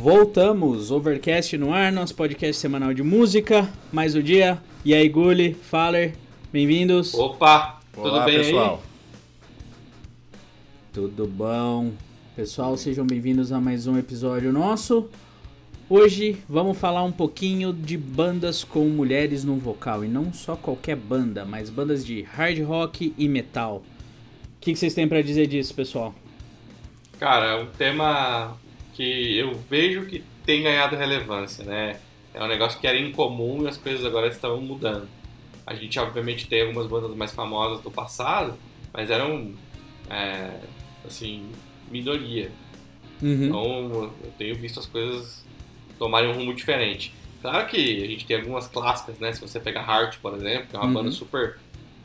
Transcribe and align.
Voltamos, 0.00 0.90
Overcast 0.90 1.58
no 1.58 1.74
ar, 1.74 1.92
nosso 1.92 2.14
podcast 2.14 2.58
semanal 2.58 2.94
de 2.94 3.02
música, 3.02 3.68
mais 3.92 4.14
o 4.14 4.22
dia. 4.22 4.58
E 4.82 4.94
aí, 4.94 5.06
Gulli, 5.10 5.52
Faller, 5.52 6.14
bem-vindos. 6.50 7.12
Opa, 7.12 7.82
Olá, 7.94 8.08
tudo 8.08 8.24
bem 8.24 8.38
pessoal? 8.38 8.82
aí? 8.82 10.38
Tudo 10.90 11.26
bom? 11.26 11.92
Pessoal, 12.34 12.78
sejam 12.78 13.06
bem-vindos 13.06 13.52
a 13.52 13.60
mais 13.60 13.86
um 13.86 13.98
episódio 13.98 14.50
nosso. 14.50 15.06
Hoje 15.86 16.42
vamos 16.48 16.78
falar 16.78 17.04
um 17.04 17.12
pouquinho 17.12 17.70
de 17.70 17.98
bandas 17.98 18.64
com 18.64 18.86
mulheres 18.86 19.44
no 19.44 19.56
vocal, 19.56 20.02
e 20.02 20.08
não 20.08 20.32
só 20.32 20.56
qualquer 20.56 20.96
banda, 20.96 21.44
mas 21.44 21.68
bandas 21.68 22.06
de 22.06 22.22
hard 22.22 22.58
rock 22.62 23.12
e 23.18 23.28
metal. 23.28 23.82
O 24.56 24.60
que 24.62 24.72
que 24.72 24.78
vocês 24.78 24.94
têm 24.94 25.06
pra 25.06 25.20
dizer 25.20 25.46
disso, 25.46 25.74
pessoal? 25.74 26.14
Cara, 27.18 27.48
é 27.48 27.62
um 27.62 27.66
tema 27.66 28.56
que 29.00 29.38
eu 29.38 29.54
vejo 29.54 30.04
que 30.04 30.22
tem 30.44 30.62
ganhado 30.62 30.94
relevância, 30.94 31.64
né? 31.64 31.98
É 32.34 32.44
um 32.44 32.46
negócio 32.46 32.78
que 32.78 32.86
era 32.86 32.98
incomum 32.98 33.64
e 33.64 33.68
as 33.68 33.78
coisas 33.78 34.04
agora 34.04 34.26
estão 34.28 34.60
mudando. 34.60 35.08
A 35.66 35.74
gente, 35.74 35.98
obviamente, 35.98 36.46
tem 36.46 36.60
algumas 36.62 36.86
bandas 36.86 37.14
mais 37.16 37.32
famosas 37.32 37.80
do 37.82 37.90
passado, 37.90 38.58
mas 38.92 39.08
eram, 39.08 39.54
é, 40.10 40.50
assim, 41.06 41.48
minoria. 41.90 42.52
Uhum. 43.22 43.44
Então, 43.46 44.12
eu 44.22 44.32
tenho 44.36 44.54
visto 44.56 44.78
as 44.80 44.86
coisas 44.86 45.46
tomarem 45.98 46.28
um 46.28 46.34
rumo 46.34 46.54
diferente. 46.54 47.14
Claro 47.40 47.66
que 47.68 48.04
a 48.04 48.06
gente 48.06 48.26
tem 48.26 48.36
algumas 48.36 48.68
clássicas, 48.68 49.18
né? 49.18 49.32
Se 49.32 49.40
você 49.40 49.58
pegar 49.58 49.80
Heart, 49.88 50.18
por 50.18 50.34
exemplo, 50.34 50.66
que 50.68 50.76
é 50.76 50.78
uma 50.78 50.88
Uhum. 50.88 50.92
banda 50.92 51.10
super 51.10 51.56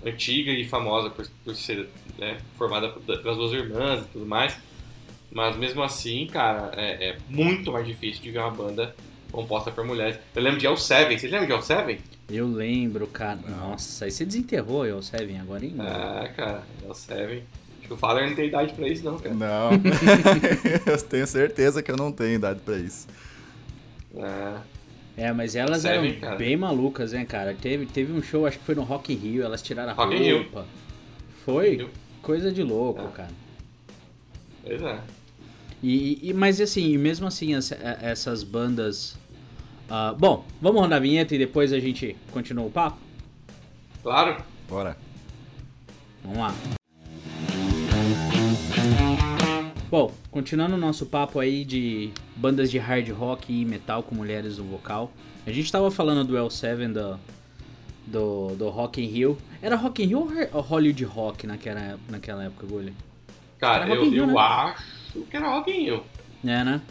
antiga 0.05 0.49
e 0.51 0.63
famosa 0.63 1.09
por, 1.09 1.27
por 1.43 1.55
ser 1.55 1.89
né, 2.17 2.37
formada 2.57 2.87
pelas 2.89 3.35
duas 3.35 3.51
irmãs 3.51 4.01
e 4.05 4.07
tudo 4.13 4.25
mais. 4.25 4.57
Mas 5.35 5.57
mesmo 5.57 5.83
assim, 5.83 6.25
cara, 6.27 6.71
é, 6.77 7.09
é 7.09 7.17
muito 7.27 7.69
mais 7.73 7.85
difícil 7.85 8.23
de 8.23 8.31
ver 8.31 8.39
uma 8.39 8.51
banda 8.51 8.95
composta 9.33 9.69
por 9.69 9.83
mulheres. 9.85 10.17
Eu 10.33 10.41
lembro 10.41 10.57
de 10.61 10.65
El 10.65 10.77
Seven. 10.77 11.19
Vocês 11.19 11.29
lembram 11.29 11.47
de 11.47 11.53
El 11.53 11.61
Seven? 11.61 11.99
Eu 12.29 12.47
lembro, 12.47 13.05
cara. 13.07 13.37
Nossa, 13.45 14.05
aí 14.05 14.11
você 14.11 14.23
desenterrou 14.25 14.83
o 14.85 15.03
Seven 15.03 15.37
agora, 15.41 15.65
hein? 15.65 15.75
Ah, 15.77 16.29
cara, 16.33 16.63
El 16.81 16.93
Seven. 16.93 17.43
Acho 17.79 17.87
que 17.89 17.93
o 17.93 17.97
Father 17.97 18.29
não 18.29 18.33
tem 18.33 18.47
idade 18.47 18.73
pra 18.73 18.87
isso, 18.87 19.03
não, 19.03 19.19
cara. 19.19 19.35
Não, 19.35 19.71
eu 20.87 21.01
tenho 21.03 21.27
certeza 21.27 21.83
que 21.83 21.91
eu 21.91 21.97
não 21.97 22.13
tenho 22.13 22.35
idade 22.35 22.61
pra 22.61 22.77
isso. 22.77 23.05
Ah, 24.17 24.61
É, 25.17 25.33
mas 25.33 25.53
elas 25.53 25.81
Seven, 25.81 26.11
eram 26.11 26.19
cara. 26.21 26.35
bem 26.37 26.55
malucas, 26.55 27.11
né, 27.11 27.25
cara? 27.25 27.53
Teve, 27.53 27.85
teve 27.87 28.13
um 28.13 28.23
show, 28.23 28.45
acho 28.47 28.57
que 28.57 28.63
foi 28.65 28.73
no 28.75 28.83
Rock 28.83 29.11
in 29.13 29.17
Rio, 29.17 29.43
elas 29.43 29.61
tiraram 29.61 29.91
a 29.91 29.93
Rock 29.93 30.31
roupa. 30.31 30.65
Foi 31.43 31.75
Rio. 31.75 31.89
coisa 32.21 32.51
de 32.53 32.63
louco, 32.63 33.01
Ah. 33.01 33.11
cara. 33.11 33.31
pois 34.63 34.81
é. 34.81 34.99
E, 35.87 36.29
e- 36.29 36.33
mas 36.33 36.59
assim, 36.59 36.97
mesmo 36.97 37.27
assim, 37.27 37.53
as- 37.53 37.71
é- 37.71 37.99
essas 38.01 38.43
bandas. 38.43 39.15
ah, 39.87 40.15
bom, 40.17 40.43
vamos 40.59 40.81
rodar 40.81 40.97
a 40.97 40.99
vinheta 40.99 41.35
e 41.35 41.37
depois 41.37 41.71
a 41.71 41.79
gente 41.79 42.15
continua 42.31 42.65
o 42.65 42.71
papo? 42.71 42.97
Claro. 44.01 44.43
Bora. 44.67 44.97
Vamos 46.23 46.39
lá. 46.39 46.55
Bom, 49.91 50.11
continuando 50.31 50.73
o 50.75 50.77
nosso 50.79 51.05
papo 51.05 51.39
aí 51.39 51.63
de 51.63 52.11
bandas 52.35 52.71
de 52.71 52.79
hard 52.79 53.07
rock 53.11 53.53
e 53.53 53.63
metal 53.63 54.01
com 54.01 54.15
mulheres 54.15 54.57
no 54.57 54.63
vocal. 54.63 55.11
A 55.45 55.51
gente 55.51 55.71
tava 55.71 55.91
falando 55.91 56.23
do 56.27 56.33
L7 56.35 56.91
do, 56.91 57.19
do, 58.07 58.55
do 58.55 58.69
Rock 58.69 59.01
in 59.01 59.05
Rio. 59.07 59.37
Era 59.61 59.75
Rock 59.75 60.01
in 60.03 60.07
Rio 60.07 60.19
ou 60.51 60.59
Ho- 60.59 60.61
Hollywood 60.61 61.03
Rock 61.05 61.45
naquela, 61.45 61.99
naquela 62.09 62.43
época, 62.45 62.65
Gulli? 62.65 62.93
Cara, 63.59 63.87
eu, 63.87 64.09
Rio, 64.09 64.23
eu 64.23 64.27
né? 64.27 64.33
acho 64.35 64.83
que 65.23 65.37
era 65.37 65.49
Rock 65.49 65.71
in 65.71 65.85
Rio. 65.85 66.03
É, 66.43 66.63
né? 66.63 66.81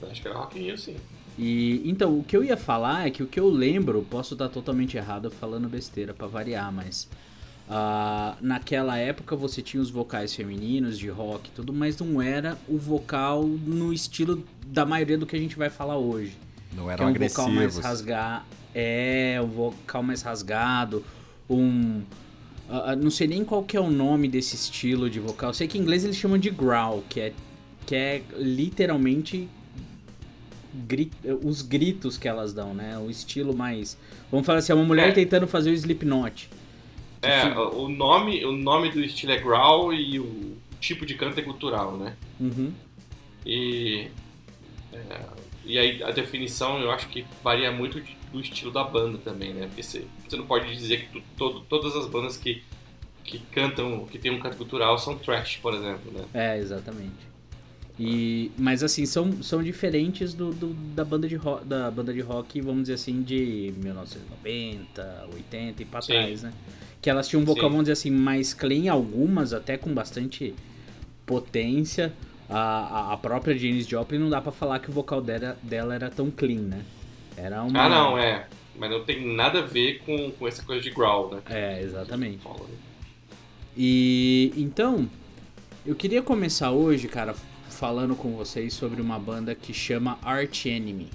Eu 0.00 0.10
Acho 0.10 0.22
que 0.22 0.28
era 0.28 0.36
Rock 0.36 0.58
in 0.58 0.62
Rio, 0.62 0.78
sim. 0.78 0.96
E 1.38 1.88
então, 1.88 2.18
o 2.18 2.24
que 2.24 2.36
eu 2.36 2.42
ia 2.42 2.56
falar 2.56 3.06
é 3.06 3.10
que 3.10 3.22
o 3.22 3.26
que 3.26 3.38
eu 3.38 3.48
lembro, 3.48 4.04
posso 4.10 4.34
estar 4.34 4.48
totalmente 4.48 4.96
errado 4.96 5.30
falando 5.30 5.68
besteira 5.68 6.12
pra 6.12 6.26
variar, 6.26 6.72
mas 6.72 7.08
ah, 7.70 8.36
naquela 8.40 8.96
época 8.96 9.36
você 9.36 9.62
tinha 9.62 9.80
os 9.80 9.90
vocais 9.90 10.34
femininos 10.34 10.98
de 10.98 11.08
rock 11.08 11.48
e 11.48 11.52
tudo, 11.52 11.72
mas 11.72 11.98
não 11.98 12.20
era 12.20 12.58
o 12.66 12.76
vocal 12.76 13.44
no 13.44 13.92
estilo 13.92 14.42
da 14.66 14.84
maioria 14.84 15.16
do 15.16 15.26
que 15.26 15.36
a 15.36 15.38
gente 15.38 15.56
vai 15.56 15.70
falar 15.70 15.96
hoje. 15.96 16.36
Não 16.74 16.86
que 16.86 17.02
é 17.02 17.06
um 17.06 17.12
vocal 17.12 17.48
mais 17.48 17.58
agressivos. 17.58 17.84
rasgado, 17.84 18.44
é 18.74 19.40
um 19.42 19.48
vocal 19.48 20.02
mais 20.02 20.22
rasgado, 20.22 21.04
um 21.48 22.02
ah, 22.68 22.96
não 22.96 23.10
sei 23.10 23.26
nem 23.26 23.44
qual 23.44 23.62
que 23.62 23.76
é 23.76 23.80
o 23.80 23.90
nome 23.90 24.28
desse 24.28 24.56
estilo 24.56 25.08
de 25.08 25.20
vocal. 25.20 25.50
Eu 25.50 25.54
sei 25.54 25.68
que 25.68 25.78
em 25.78 25.80
inglês 25.80 26.04
eles 26.04 26.16
chamam 26.16 26.36
de 26.36 26.50
growl, 26.50 27.02
que 27.08 27.20
é 27.20 27.32
que 27.88 27.94
é 27.96 28.22
literalmente 28.36 29.48
os 31.42 31.62
gritos 31.62 32.18
que 32.18 32.28
elas 32.28 32.52
dão, 32.52 32.74
né? 32.74 32.98
O 32.98 33.08
estilo 33.10 33.56
mais. 33.56 33.96
Vamos 34.30 34.46
falar 34.46 34.58
assim, 34.58 34.72
é 34.72 34.74
uma 34.74 34.84
mulher 34.84 35.08
É. 35.08 35.12
tentando 35.12 35.46
fazer 35.48 35.70
o 35.70 35.72
Slipknot. 35.72 36.50
É, 37.22 37.44
o 37.58 37.88
nome, 37.88 38.44
o 38.44 38.52
nome 38.52 38.90
do 38.90 39.00
estilo 39.02 39.32
é 39.32 39.38
growl 39.40 39.92
e 39.94 40.20
o 40.20 40.56
tipo 40.80 41.06
de 41.06 41.14
canto 41.14 41.40
é 41.40 41.42
cultural, 41.42 41.96
né? 41.96 42.14
Uhum. 42.38 42.72
E, 43.46 44.08
é, 44.92 45.20
e 45.64 45.78
aí 45.78 46.02
a 46.02 46.10
definição 46.10 46.78
eu 46.80 46.90
acho 46.90 47.08
que 47.08 47.24
varia 47.42 47.72
muito 47.72 48.00
do 48.30 48.38
estilo 48.40 48.70
da 48.70 48.84
banda 48.84 49.16
também, 49.18 49.54
né? 49.54 49.66
Porque 49.66 49.82
você, 49.82 50.04
você 50.28 50.36
não 50.36 50.44
pode 50.46 50.70
dizer 50.76 51.06
que 51.06 51.12
tu- 51.18 51.22
todo- 51.38 51.60
todas 51.60 51.96
as 51.96 52.06
bandas 52.06 52.36
que, 52.36 52.62
que 53.24 53.38
cantam, 53.50 54.06
que 54.06 54.18
tem 54.18 54.30
um 54.30 54.38
canto 54.38 54.58
cultural 54.58 54.98
são 54.98 55.16
trash, 55.18 55.56
por 55.56 55.72
exemplo, 55.74 56.12
né? 56.12 56.24
É, 56.34 56.58
exatamente. 56.58 57.26
E, 58.00 58.52
mas 58.56 58.84
assim, 58.84 59.04
são, 59.06 59.42
são 59.42 59.60
diferentes 59.62 60.32
do, 60.32 60.52
do- 60.52 60.72
da, 60.94 61.04
banda 61.04 61.26
de 61.26 61.34
rock, 61.34 61.64
da 61.64 61.90
banda 61.90 62.12
de 62.14 62.20
rock, 62.20 62.60
vamos 62.60 62.82
dizer 62.82 62.94
assim, 62.94 63.22
de 63.22 63.74
1990, 63.78 65.28
80 65.34 65.82
e 65.82 65.84
pra 65.84 66.00
Sim. 66.00 66.12
trás, 66.12 66.42
né? 66.44 66.52
Que 67.02 67.10
elas 67.10 67.26
tinham 67.28 67.42
um 67.42 67.44
vocal, 67.44 67.64
Sim. 67.64 67.70
vamos 67.70 67.84
dizer 67.84 67.92
assim, 67.94 68.10
mais 68.10 68.54
clean, 68.54 68.90
algumas 68.92 69.52
até 69.52 69.76
com 69.76 69.92
bastante 69.92 70.54
potência. 71.26 72.12
A, 72.48 72.58
a- 72.58 73.12
a 73.14 73.16
própria 73.16 73.56
Janis 73.58 73.86
Joplin 73.86 74.18
não 74.18 74.30
dá 74.30 74.40
pra 74.40 74.52
falar 74.52 74.78
que 74.78 74.88
o 74.90 74.92
vocal 74.92 75.20
dela, 75.20 75.58
dela 75.62 75.94
era 75.94 76.08
tão 76.08 76.30
clean, 76.30 76.60
né? 76.60 76.84
Era 77.36 77.62
uma... 77.64 77.82
Ah, 77.84 77.88
não, 77.88 78.16
é. 78.18 78.46
Mas 78.78 78.90
não 78.90 79.02
tem 79.04 79.34
nada 79.34 79.58
a 79.58 79.62
ver 79.62 80.02
com, 80.06 80.30
com 80.30 80.46
essa 80.46 80.62
coisa 80.62 80.80
de 80.80 80.90
growl, 80.90 81.34
né? 81.34 81.40
É, 81.50 81.82
exatamente. 81.82 82.46
Né? 82.46 82.54
E 83.76 84.52
então, 84.56 85.08
eu 85.86 85.94
queria 85.94 86.22
começar 86.22 86.70
hoje, 86.70 87.06
cara, 87.08 87.34
falando 87.78 88.16
com 88.16 88.32
vocês 88.36 88.74
sobre 88.74 89.00
uma 89.00 89.18
banda 89.18 89.54
que 89.54 89.72
chama 89.72 90.18
Arch 90.22 90.66
Enemy. 90.66 91.08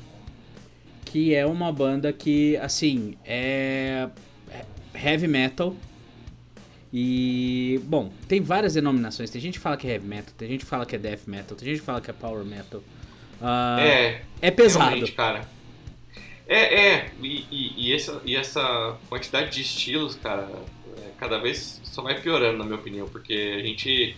Que 1.06 1.36
é 1.36 1.46
uma 1.46 1.72
banda 1.72 2.12
que, 2.14 2.56
assim, 2.58 3.18
é 3.26 4.08
heavy 4.96 5.28
metal. 5.28 5.76
E, 6.92 7.82
bom, 7.86 8.12
tem 8.28 8.40
várias 8.42 8.76
denominações. 8.76 9.30
Tem 9.30 9.42
gente 9.42 9.56
que 9.56 9.60
fala 9.60 9.76
que 9.76 9.88
é 9.88 9.92
heavy 9.94 10.08
metal, 10.08 10.34
tem 10.38 10.48
gente 10.48 10.62
que 10.62 10.66
fala 10.70 10.86
que 10.86 10.96
é 10.96 11.00
death 11.00 11.22
metal, 11.28 11.58
tem 11.58 11.68
gente 11.70 11.80
que 11.80 11.86
fala 11.86 12.00
que 12.00 12.10
é 12.10 12.14
power 12.14 12.46
metal. 12.46 12.82
Ah, 13.42 13.78
É, 13.82 14.22
é 14.42 14.52
pesado. 14.52 15.12
Cara. 15.14 15.48
É, 16.48 16.88
é. 16.90 17.12
E, 17.22 17.46
e- 17.52 17.74
e 17.78 17.94
essa, 17.94 18.22
e 18.24 18.36
essa 18.36 18.98
quantidade 19.10 19.52
de 19.52 19.62
estilos, 19.62 20.16
cara, 20.16 20.48
é, 20.98 21.10
cada 21.20 21.40
vez 21.40 21.82
só 21.84 22.02
vai 22.02 22.20
piorando, 22.22 22.60
na 22.60 22.64
minha 22.66 22.78
opinião, 22.78 23.08
porque 23.08 23.58
a 23.60 23.66
gente 23.66 24.16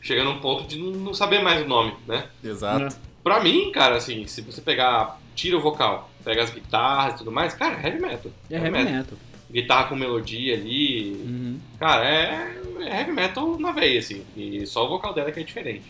chega 0.00 0.24
num 0.24 0.38
ponto 0.40 0.66
de 0.66 0.78
não 0.78 1.12
saber 1.14 1.42
mais 1.42 1.62
o 1.64 1.68
nome, 1.68 1.94
né? 2.06 2.26
Exato. 2.42 2.96
Pra 3.22 3.40
mim, 3.42 3.70
cara, 3.70 3.96
assim, 3.96 4.26
se 4.26 4.40
você 4.40 4.60
pegar, 4.60 5.20
tira 5.34 5.56
o 5.56 5.60
vocal, 5.60 6.10
pega 6.24 6.42
as 6.42 6.50
guitarras 6.50 7.14
e 7.14 7.18
tudo 7.18 7.30
mais, 7.32 7.52
cara, 7.54 7.78
é 7.82 7.86
heavy 7.88 8.00
metal. 8.00 8.32
É 8.50 8.56
heavy 8.56 8.70
metal. 8.70 9.18
Guitarra 9.50 9.88
com 9.88 9.96
melodia 9.96 10.54
ali, 10.54 11.12
Uhum. 11.24 11.58
cara, 11.78 12.08
é, 12.08 12.60
é 12.82 12.98
heavy 13.00 13.12
metal 13.12 13.58
na 13.58 13.72
veia, 13.72 13.98
assim, 13.98 14.22
e 14.36 14.64
só 14.66 14.86
o 14.86 14.88
vocal 14.88 15.12
dela 15.12 15.30
que 15.32 15.40
é 15.40 15.42
diferente. 15.42 15.84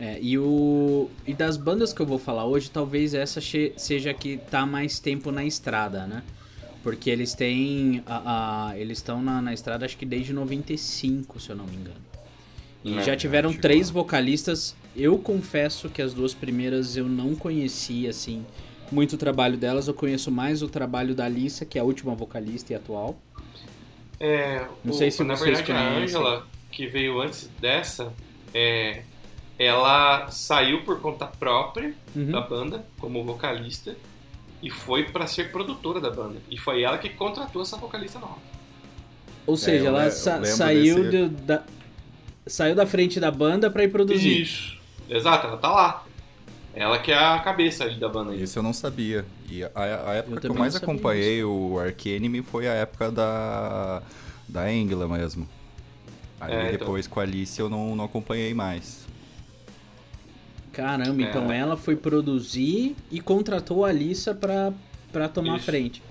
É, 0.00 0.18
e 0.20 0.36
o 0.38 1.08
e 1.24 1.32
das 1.32 1.56
bandas 1.56 1.92
que 1.92 2.00
eu 2.02 2.06
vou 2.06 2.18
falar 2.18 2.44
hoje, 2.46 2.68
talvez 2.68 3.14
essa 3.14 3.40
che- 3.40 3.72
seja 3.76 4.10
a 4.10 4.14
que 4.14 4.38
tá 4.38 4.66
mais 4.66 4.98
tempo 4.98 5.30
na 5.30 5.44
estrada, 5.44 6.04
né? 6.06 6.22
Porque 6.82 7.08
eles 7.08 7.32
têm 7.32 8.02
a, 8.06 8.70
a- 8.70 8.78
eles 8.78 8.98
estão 8.98 9.22
na, 9.22 9.40
na 9.40 9.54
estrada 9.54 9.86
acho 9.86 9.96
que 9.96 10.04
desde 10.04 10.32
95, 10.32 11.38
se 11.38 11.50
eu 11.50 11.54
não 11.56 11.64
me 11.64 11.76
engano. 11.76 12.00
E 12.84 12.98
É, 12.98 13.02
já 13.02 13.16
tiveram 13.16 13.50
que 13.52 13.58
três 13.58 13.88
vocalistas. 13.90 14.76
Eu 14.94 15.18
confesso 15.18 15.88
que 15.88 16.02
as 16.02 16.12
duas 16.12 16.34
primeiras 16.34 16.96
eu 16.96 17.06
não 17.08 17.34
conhecia 17.34 18.10
assim 18.10 18.44
muito 18.92 19.14
o 19.14 19.18
trabalho 19.18 19.56
delas. 19.56 19.88
Eu 19.88 19.94
conheço 19.94 20.30
mais 20.30 20.62
o 20.62 20.68
trabalho 20.68 21.14
da 21.14 21.24
Alissa, 21.24 21.64
que 21.64 21.78
é 21.78 21.80
a 21.80 21.84
última 21.84 22.14
vocalista 22.14 22.72
e 22.72 22.76
atual. 22.76 23.16
É, 24.20 24.66
Não 24.84 24.92
o- 24.92 24.96
sei 24.96 25.10
se 25.10 25.24
na 25.24 25.34
vocês 25.34 25.58
verdade 25.58 25.72
a 25.72 25.74
conhecem. 25.74 26.02
Angela, 26.04 26.46
que 26.70 26.86
veio 26.86 27.20
antes 27.20 27.50
dessa, 27.60 28.12
é, 28.52 29.02
ela 29.58 30.30
saiu 30.30 30.82
por 30.82 31.00
conta 31.00 31.26
própria 31.26 31.94
Uhum. 32.14 32.30
da 32.30 32.40
banda 32.40 32.84
como 32.98 33.24
vocalista 33.24 33.96
e 34.62 34.70
foi 34.70 35.04
pra 35.04 35.26
ser 35.26 35.50
produtora 35.50 36.00
da 36.00 36.10
banda. 36.10 36.36
E 36.50 36.56
foi 36.58 36.82
ela 36.82 36.98
que 36.98 37.08
contratou 37.08 37.62
essa 37.62 37.76
vocalista 37.76 38.18
nova. 38.18 38.38
Ou 39.46 39.56
seja, 39.56 39.84
eu 39.84 39.88
ela 39.88 40.04
eu 40.06 40.10
sa- 40.10 40.44
saiu 40.44 41.04
desse- 41.04 41.10
do- 41.10 41.28
da 41.28 41.62
saiu 42.46 42.74
da 42.74 42.86
frente 42.86 43.18
da 43.20 43.30
banda 43.30 43.70
pra 43.70 43.84
ir 43.84 43.88
produzir. 43.88 44.42
Isso. 44.42 44.76
Exato, 45.08 45.46
ela 45.46 45.56
tá 45.56 45.70
lá. 45.70 46.04
Ela 46.74 46.98
que 46.98 47.12
é 47.12 47.16
a 47.16 47.38
cabeça 47.38 47.84
ali 47.84 48.00
da 48.00 48.08
banda. 48.08 48.34
Isso 48.34 48.58
eu 48.58 48.62
não 48.62 48.72
sabia. 48.72 49.24
E 49.48 49.62
a, 49.62 49.70
a 49.74 50.14
época 50.14 50.36
Eu 50.36 50.40
que 50.40 50.46
eu 50.48 50.54
mais 50.54 50.74
acompanhei 50.74 51.44
o 51.44 51.78
Ark 51.78 52.08
Enemy 52.08 52.42
foi 52.42 52.66
a 52.66 52.72
época 52.72 53.12
da, 53.12 54.02
da 54.48 54.62
Angela 54.62 55.06
mesmo. 55.06 55.48
Aí 56.40 56.52
É, 56.52 56.58
então. 56.66 56.78
depois 56.78 57.06
com 57.06 57.20
a 57.20 57.22
Alice 57.22 57.60
eu 57.60 57.68
não, 57.70 57.94
não 57.94 58.04
acompanhei 58.04 58.52
mais. 58.54 59.04
Caramba, 60.72 61.22
É. 61.22 61.26
então 61.28 61.52
ela 61.52 61.76
foi 61.76 61.94
produzir 61.94 62.96
e 63.10 63.20
contratou 63.20 63.84
a 63.84 63.88
Alissa 63.90 64.34
pra, 64.34 64.72
pra 65.12 65.28
tomar 65.28 65.54
a 65.54 65.56
Isso. 65.58 65.66
frente. 65.66 66.02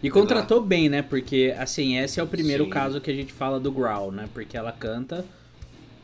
E 0.00 0.10
contratou 0.10 0.60
bem, 0.60 0.88
né? 0.88 1.00
Porque, 1.02 1.54
assim, 1.58 1.96
esse 1.98 2.18
é 2.18 2.22
o 2.22 2.26
primeiro 2.26 2.64
Sim. 2.64 2.70
caso 2.70 3.00
que 3.00 3.10
a 3.10 3.14
gente 3.14 3.32
fala 3.32 3.58
do 3.60 3.70
Growl, 3.70 4.10
né? 4.12 4.28
Porque 4.32 4.56
ela 4.56 4.72
canta. 4.72 5.24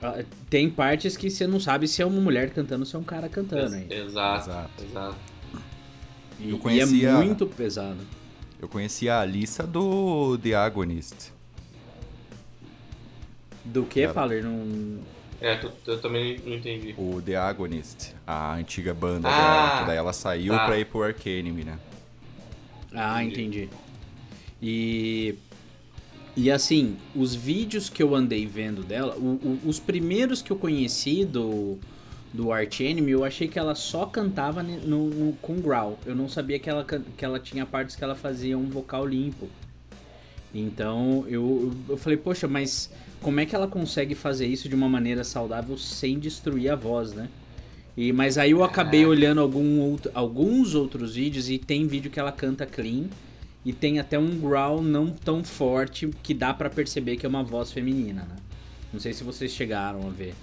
Ah, 0.02 0.22
Tem 0.50 0.68
partes 0.70 1.16
que 1.16 1.30
você 1.30 1.46
não 1.46 1.58
sabe 1.60 1.86
se 1.88 2.00
é 2.02 2.06
uma 2.06 2.20
mulher 2.20 2.50
cantando 2.50 2.82
ou 2.82 2.86
se 2.86 2.94
é 2.96 2.98
um 2.98 3.04
cara 3.04 3.28
cantando. 3.28 3.74
hein? 3.74 3.86
Exato, 3.90 4.48
Exato. 4.50 4.84
exato. 4.84 5.16
E, 6.40 6.50
Eu 6.50 6.56
e 6.56 6.58
conhecia- 6.58 7.08
é 7.10 7.12
muito 7.14 7.46
pesado. 7.46 7.98
Eu 8.60 8.68
conheci 8.68 9.08
a 9.08 9.20
Alissa 9.20 9.64
do 9.66 10.36
The 10.38 10.54
Agonist. 10.54 11.32
Do 13.64 13.84
que, 13.84 14.02
Cara. 14.02 14.14
Faller? 14.14 14.42
Não. 14.44 14.98
É, 15.40 15.54
tu- 15.56 15.70
eu 15.86 16.00
também 16.00 16.40
não 16.44 16.54
entendi. 16.54 16.94
O 16.98 17.20
The 17.22 17.36
Agonist, 17.36 18.14
a 18.26 18.54
antiga 18.54 18.92
banda 18.94 19.28
Ah, 19.28 19.66
dela. 19.68 19.80
Que 19.80 19.86
daí 19.88 19.96
ela 19.96 20.12
saiu 20.12 20.54
tá. 20.54 20.66
pra 20.66 20.78
ir 20.78 20.86
pro 20.86 21.02
Ark 21.02 21.28
Enemy, 21.28 21.64
né? 21.64 21.78
Ah, 22.94 23.22
Entendi. 23.22 23.64
entendi. 23.64 23.68
E. 24.62 25.34
E 26.40 26.52
assim, 26.52 26.96
os 27.16 27.34
vídeos 27.34 27.90
que 27.90 28.00
eu 28.00 28.14
andei 28.14 28.46
vendo 28.46 28.84
dela, 28.84 29.16
o- 29.16 29.40
o- 29.42 29.58
os 29.66 29.80
primeiros 29.80 30.40
que 30.40 30.52
eu 30.52 30.56
conheci 30.56 31.24
do, 31.24 31.76
do 32.32 32.52
Art 32.52 32.78
Enemy, 32.78 33.10
eu 33.10 33.24
achei 33.24 33.48
que 33.48 33.58
ela 33.58 33.74
só 33.74 34.06
cantava 34.06 34.62
no, 34.62 35.08
no- 35.10 35.32
com 35.42 35.56
growl. 35.60 35.98
Eu 36.06 36.14
não 36.14 36.28
sabia 36.28 36.56
que 36.60 36.70
ela, 36.70 36.84
que 36.84 37.24
ela 37.24 37.40
tinha 37.40 37.66
partes 37.66 37.96
que 37.96 38.04
ela 38.04 38.14
fazia 38.14 38.56
um 38.56 38.68
vocal 38.68 39.04
limpo. 39.04 39.48
Então 40.54 41.24
eu, 41.28 41.72
eu 41.88 41.96
falei, 41.96 42.16
poxa, 42.16 42.46
mas 42.46 42.88
como 43.20 43.40
é 43.40 43.44
que 43.44 43.56
ela 43.56 43.66
consegue 43.66 44.14
fazer 44.14 44.46
isso 44.46 44.68
de 44.68 44.76
uma 44.76 44.88
maneira 44.88 45.24
saudável 45.24 45.76
sem 45.76 46.20
destruir 46.20 46.70
a 46.70 46.76
voz, 46.76 47.12
né? 47.14 47.28
E, 47.96 48.12
mas 48.12 48.38
aí 48.38 48.52
eu 48.52 48.62
acabei 48.62 49.04
olhando 49.04 49.40
algum 49.40 49.80
outro- 49.80 50.12
alguns 50.14 50.76
outros 50.76 51.16
vídeos 51.16 51.50
e 51.50 51.58
tem 51.58 51.84
vídeo 51.88 52.12
que 52.12 52.20
ela 52.20 52.30
canta 52.30 52.64
clean 52.64 53.06
e 53.68 53.72
tem 53.74 53.98
até 53.98 54.18
um 54.18 54.40
growl 54.40 54.80
não 54.80 55.10
tão 55.10 55.44
forte 55.44 56.08
que 56.22 56.32
dá 56.32 56.54
pra 56.54 56.70
perceber 56.70 57.18
que 57.18 57.26
é 57.26 57.28
uma 57.28 57.42
voz 57.44 57.70
feminina, 57.70 58.22
né? 58.22 58.36
Não 58.90 58.98
sei 58.98 59.12
se 59.12 59.22
vocês 59.22 59.52
chegaram 59.52 60.06
a 60.06 60.10
ver. 60.10 60.34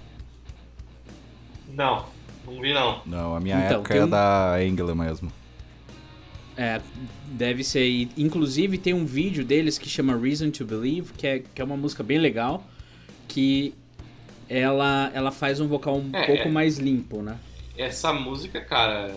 Não, 1.73 2.05
não 2.45 2.61
vi 2.61 2.71
não. 2.71 3.01
Não, 3.03 3.35
a 3.35 3.39
minha 3.39 3.57
Então, 3.65 3.79
época 3.79 3.95
é 3.95 4.05
um- 4.05 4.09
da 4.09 4.55
Angela 4.57 4.93
mesmo. 4.93 5.31
É, 6.55 6.79
deve 7.31 7.63
ser. 7.63 8.07
Inclusive 8.15 8.77
tem 8.77 8.93
um 8.93 9.05
vídeo 9.05 9.43
deles 9.43 9.79
que 9.79 9.89
chama 9.89 10.15
Reason 10.15 10.51
to 10.51 10.63
Believe, 10.63 11.11
que 11.13 11.25
é, 11.25 11.39
que 11.39 11.59
é 11.59 11.65
uma 11.65 11.75
música 11.75 12.03
bem 12.03 12.19
legal, 12.19 12.63
que 13.27 13.73
ela, 14.47 15.09
ela 15.15 15.31
faz 15.31 15.59
um 15.59 15.67
vocal 15.67 15.97
um 15.97 16.11
É, 16.13 16.27
pouco 16.27 16.43
é. 16.47 16.51
mais 16.51 16.77
limpo, 16.77 17.23
né? 17.23 17.37
Essa 17.75 18.13
música, 18.13 18.61
cara, 18.61 19.15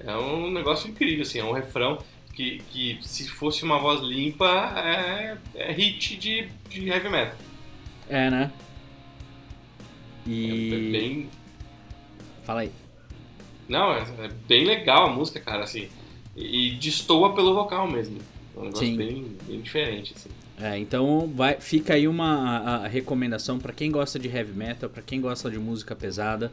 é 0.00 0.14
um 0.16 0.50
negócio 0.52 0.88
incrível, 0.90 1.22
assim, 1.22 1.38
é 1.38 1.44
um 1.44 1.52
refrão 1.52 1.98
que, 2.36 2.58
que 2.70 2.98
se 3.02 3.28
fosse 3.28 3.64
uma 3.64 3.78
voz 3.78 4.00
limpa, 4.00 4.46
é, 4.78 5.38
é 5.54 5.72
hit 5.72 6.16
de, 6.16 6.48
de 6.68 6.88
heavy 6.88 7.08
metal. 7.08 7.36
É, 8.08 8.30
né? 8.30 8.52
É 10.26 10.30
E. 10.30 10.90
bem, 10.92 11.30
Fala 12.44 12.60
aí. 12.60 12.70
não, 13.68 13.92
é, 13.92 14.00
é 14.24 14.28
bem 14.48 14.64
legal 14.64 15.06
a 15.06 15.12
música, 15.12 15.40
cara, 15.40 15.64
assim, 15.64 15.88
e, 16.36 16.68
e 16.68 16.76
destoa 16.76 17.34
pelo 17.34 17.54
vocal 17.54 17.90
mesmo. 17.90 18.18
É 18.56 18.60
um 18.60 18.64
negócio 18.64 18.86
Sim. 18.86 18.96
bem, 18.96 19.36
bem 19.46 19.60
diferente, 19.60 20.14
assim. 20.16 20.30
É, 20.58 20.78
então 20.78 21.30
vai, 21.34 21.60
fica 21.60 21.94
aí 21.94 22.08
uma 22.08 22.58
a- 22.60 22.76
a 22.84 22.88
recomendação 22.88 23.58
pra 23.58 23.72
quem 23.72 23.90
gosta 23.90 24.18
de 24.18 24.28
heavy 24.28 24.52
metal, 24.52 24.88
pra 24.88 25.02
quem 25.02 25.20
gosta 25.20 25.50
de 25.50 25.58
música 25.58 25.94
pesada. 25.94 26.50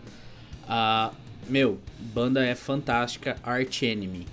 Ah, 0.68 1.12
meu, 1.48 1.80
banda 2.00 2.46
é 2.46 2.54
fantástica, 2.56 3.38
Arch 3.44 3.84
Enemy. 3.84 4.26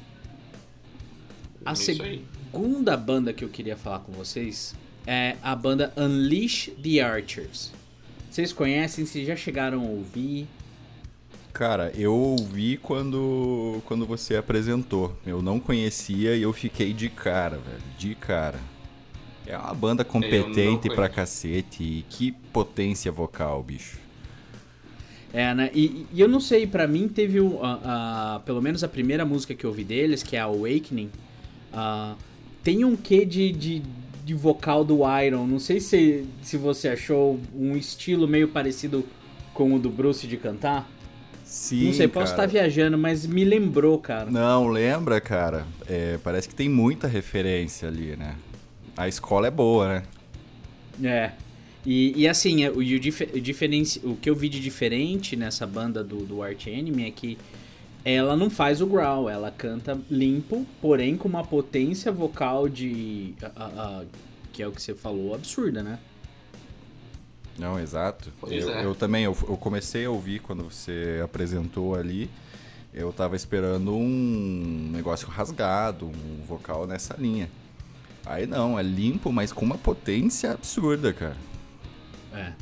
A 1.65 1.73
É 1.73 1.75
segunda 1.75 2.97
banda 2.97 3.33
que 3.33 3.45
eu 3.45 3.49
queria 3.49 3.77
falar 3.77 4.01
com 4.01 4.13
vocês 4.13 4.75
é 5.07 5.37
a 5.43 5.55
banda 5.55 5.93
Unleash 5.97 6.71
the 6.83 7.01
Archers. 7.01 7.71
Vocês 8.31 8.53
conhecem? 8.53 9.05
Vocês 9.05 9.27
já 9.27 9.37
chegaram 9.37 9.81
a 9.81 9.89
ouvir? 9.89 10.47
Cara, 11.53 11.93
eu 11.97 12.15
ouvi 12.15 12.77
quando, 12.77 13.83
quando 13.85 14.07
você 14.07 14.37
apresentou. 14.37 15.15
Eu 15.27 15.43
não 15.43 15.59
conhecia 15.59 16.37
e 16.37 16.43
eu 16.43 16.53
fiquei 16.53 16.93
de 16.93 17.09
cara, 17.09 17.59
velho. 17.59 17.83
De 17.99 18.15
cara. 18.15 18.59
É 19.47 19.59
uma 19.59 19.75
banda 19.75 20.05
competente 20.05 20.89
pra 20.95 21.09
cacete 21.09 21.83
e 21.83 22.05
que 22.09 22.31
potência 22.53 23.11
vocal, 23.11 23.63
bicho. 23.65 23.99
É, 25.33 25.53
né? 25.55 25.71
E, 25.75 26.07
e 26.13 26.21
eu 26.21 26.29
não 26.29 26.41
sei, 26.41 26.67
pra 26.67 26.87
mim 26.87 27.09
teve 27.09 27.41
o, 27.41 27.61
a, 27.63 28.37
a- 28.37 28.41
pelo 28.41 28.61
menos 28.63 28.83
a 28.85 28.89
primeira 28.89 29.25
música 29.25 29.55
que 29.55 29.65
eu 29.65 29.71
ouvi 29.71 29.83
deles, 29.85 30.23
que 30.23 30.37
é 30.37 30.41
a 30.41 30.45
Awakening, 30.45 31.11
ah, 31.73 32.15
tem 32.63 32.85
um 32.85 32.97
quê 32.97 33.25
de, 33.25 33.53
de, 33.53 33.83
de 34.25 34.35
vocal 34.35 34.85
do 34.85 35.01
Iron. 35.21 35.47
Não 35.47 35.59
sei 35.59 35.81
se, 35.81 36.25
se 36.43 36.57
você 36.57 36.89
achou 36.89 37.41
um 37.55 37.77
estilo 37.77 38.27
meio 38.29 38.49
parecido 38.49 39.05
com 39.55 39.75
o 39.75 39.79
do 39.79 39.91
Bruce 39.91 40.27
de 40.27 40.37
cantar. 40.37 40.91
Sim, 41.45 41.87
não 41.87 41.93
sei, 41.93 42.07
posso 42.07 42.33
cara. 42.37 42.45
estar 42.45 42.47
viajando, 42.47 42.97
mas 42.97 43.27
me 43.27 43.45
lembrou, 43.45 43.99
cara. 43.99 44.31
Não, 44.31 44.69
lembra, 44.69 45.21
cara? 45.21 45.67
É, 45.89 46.17
parece 46.23 46.49
que 46.49 46.55
tem 46.55 46.69
muita 46.69 47.09
referência 47.09 47.89
ali, 47.89 48.15
né? 48.17 48.37
A 48.97 49.09
escola 49.09 49.49
é 49.49 49.51
boa, 49.51 49.89
né? 49.89 50.03
É. 51.03 51.33
E, 51.85 52.13
e 52.15 52.29
assim, 52.29 52.63
é, 52.63 52.71
o, 52.71 52.77
o, 52.79 52.85
dife- 52.85 53.31
o 53.35 54.11
o 54.11 54.17
que 54.17 54.31
eu 54.31 54.37
vi 54.37 54.49
de 54.49 54.61
diferente 54.61 55.35
nessa 55.35 55.67
banda 55.67 56.05
do, 56.05 56.19
do 56.19 56.43
Arch 56.43 56.69
Enemy 56.69 57.09
é 57.09 57.11
que 57.11 57.39
ela 58.05 58.37
não 58.37 58.49
faz 58.49 58.81
o 58.81 58.87
growl, 58.87 59.29
ela 59.29 59.51
canta 59.51 59.99
limpo, 60.11 60.67
porém 60.81 61.17
com 61.17 61.29
uma 61.29 61.45
potência 61.45 62.11
vocal 62.11 62.69
de. 62.69 63.35
a- 63.43 63.63
a- 63.65 63.67
a- 64.01 64.05
que 64.53 64.63
é 64.63 64.67
o 64.67 64.73
que 64.73 64.83
você 64.83 64.95
falou, 64.95 65.35
absurda, 65.35 65.83
né? 65.83 65.99
Não, 67.59 67.79
exato. 67.79 68.33
Eu, 68.47 68.71
é. 68.75 68.85
eu 68.85 68.95
também, 68.95 69.25
eu, 69.25 69.37
eu 69.49 69.57
comecei 69.57 70.07
a 70.07 70.11
ouvir 70.11 70.41
quando 70.41 70.65
você 70.65 71.21
apresentou 71.23 71.95
ali. 71.95 72.31
Eu 72.93 73.13
tava 73.13 73.37
esperando 73.37 73.95
um 73.95 74.91
negócio 74.93 75.29
rasgado, 75.29 76.07
um 76.07 76.45
vocal 76.45 76.87
nessa 76.87 77.15
linha. 77.17 77.49
Aí 78.27 78.47
não, 78.47 78.79
é 78.79 78.83
limpo, 78.83 79.31
mas 79.31 79.53
com 79.53 79.65
uma 79.65 79.79
potência 79.79 80.53
absurda, 80.53 81.13
cara. 81.13 81.37
É. 82.33 82.53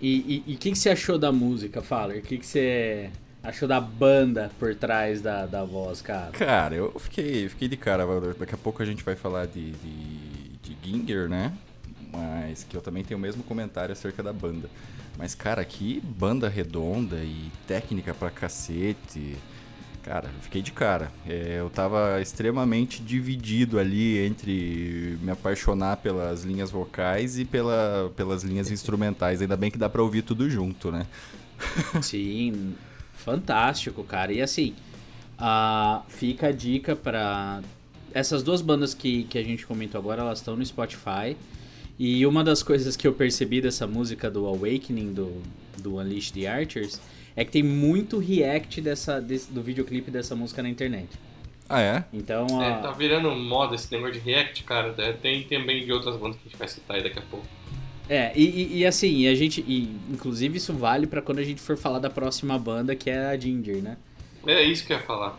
E 0.00 0.42
o 0.48 0.56
que, 0.56 0.70
que 0.70 0.78
você 0.78 0.90
achou 0.90 1.18
da 1.18 1.30
música, 1.30 1.82
Faller? 1.82 2.18
O 2.18 2.22
que, 2.22 2.38
que 2.38 2.46
você 2.46 3.10
achou 3.42 3.66
da 3.66 3.80
banda 3.80 4.50
por 4.58 4.74
trás 4.74 5.20
da, 5.20 5.46
da 5.46 5.64
voz, 5.64 6.02
cara? 6.02 6.30
Cara, 6.32 6.74
eu 6.74 6.98
fiquei, 6.98 7.48
fiquei 7.48 7.68
de 7.68 7.76
cara. 7.76 8.04
Daqui 8.38 8.54
a 8.54 8.58
pouco 8.58 8.82
a 8.82 8.86
gente 8.86 9.02
vai 9.02 9.16
falar 9.16 9.46
de, 9.46 9.72
de, 9.72 10.48
de 10.62 10.76
Ginger, 10.82 11.28
né? 11.28 11.52
Mas 12.12 12.64
que 12.64 12.76
eu 12.76 12.80
também 12.80 13.04
tenho 13.04 13.18
o 13.18 13.20
mesmo 13.20 13.42
comentário 13.42 13.92
acerca 13.92 14.22
da 14.22 14.32
banda. 14.32 14.68
Mas, 15.16 15.34
cara, 15.34 15.64
que 15.64 16.00
banda 16.00 16.48
redonda 16.48 17.16
e 17.16 17.50
técnica 17.66 18.14
pra 18.14 18.30
cacete. 18.30 19.36
Cara, 20.02 20.28
eu 20.34 20.42
fiquei 20.42 20.62
de 20.62 20.72
cara. 20.72 21.12
É, 21.28 21.56
eu 21.58 21.68
tava 21.68 22.20
extremamente 22.22 23.02
dividido 23.02 23.78
ali 23.78 24.18
entre 24.18 25.18
me 25.20 25.30
apaixonar 25.30 25.98
pelas 25.98 26.42
linhas 26.42 26.70
vocais 26.70 27.38
e 27.38 27.44
pela, 27.44 28.10
pelas 28.16 28.42
linhas 28.42 28.70
instrumentais. 28.70 29.42
Ainda 29.42 29.56
bem 29.56 29.70
que 29.70 29.76
dá 29.78 29.88
pra 29.88 30.02
ouvir 30.02 30.22
tudo 30.22 30.48
junto, 30.48 30.90
né? 30.90 31.06
Sim, 32.00 32.74
fantástico, 33.20 34.02
cara. 34.04 34.32
E 34.32 34.40
assim, 34.42 34.74
ah, 35.38 36.02
fica 36.08 36.48
a 36.48 36.52
dica 36.52 36.96
pra. 36.96 37.60
Essas 38.12 38.42
duas 38.42 38.60
bandas 38.60 38.92
que, 38.92 39.24
que 39.24 39.38
a 39.38 39.42
gente 39.44 39.64
comentou 39.66 39.98
agora, 40.00 40.22
elas 40.22 40.38
estão 40.40 40.56
no 40.56 40.66
Spotify. 40.66 41.36
E 41.98 42.26
uma 42.26 42.42
das 42.42 42.62
coisas 42.62 42.96
que 42.96 43.06
eu 43.06 43.12
percebi 43.12 43.60
dessa 43.60 43.86
música 43.86 44.30
do 44.30 44.46
Awakening, 44.46 45.12
do, 45.12 45.42
do 45.78 45.96
Unleash 45.98 46.30
the 46.32 46.46
Archers, 46.46 47.00
é 47.36 47.44
que 47.44 47.52
tem 47.52 47.62
muito 47.62 48.18
react 48.18 48.80
dessa, 48.80 49.20
desse- 49.20 49.52
do 49.52 49.62
videoclipe 49.62 50.10
dessa 50.10 50.34
música 50.34 50.62
na 50.62 50.68
internet. 50.70 51.08
Ah, 51.68 51.80
é? 51.82 52.04
Então, 52.12 52.46
É, 52.60 52.72
ah, 52.72 52.78
tá 52.78 52.90
virando 52.90 53.30
moda 53.36 53.76
esse 53.76 53.92
negócio 53.92 54.14
de 54.14 54.20
react, 54.20 54.64
cara. 54.64 54.92
É, 54.98 55.12
Tem 55.12 55.42
também 55.44 55.84
de 55.84 55.92
outras 55.92 56.16
bandas 56.16 56.36
que 56.36 56.42
a 56.46 56.50
gente 56.50 56.58
vai 56.58 56.66
citar 56.68 56.96
aí 56.96 57.02
daqui 57.02 57.18
a 57.18 57.22
pouco. 57.22 57.46
É, 58.12 58.32
e, 58.36 58.42
e- 58.44 58.78
e 58.78 58.86
assim, 58.86 59.28
a 59.28 59.34
gente. 59.36 59.60
E, 59.68 59.84
inclusive, 60.10 60.56
isso 60.58 60.74
vale 60.74 61.06
pra 61.06 61.22
quando 61.22 61.38
a 61.38 61.44
gente 61.44 61.60
for 61.60 61.76
falar 61.76 62.00
da 62.00 62.10
próxima 62.10 62.58
banda, 62.58 62.96
que 62.96 63.08
é 63.08 63.26
a 63.26 63.36
Ginger, 63.38 63.80
né? 63.80 63.96
É 64.44 64.64
isso 64.64 64.84
que 64.84 64.92
eu 64.92 64.96
ia 64.96 65.02
falar. 65.04 65.38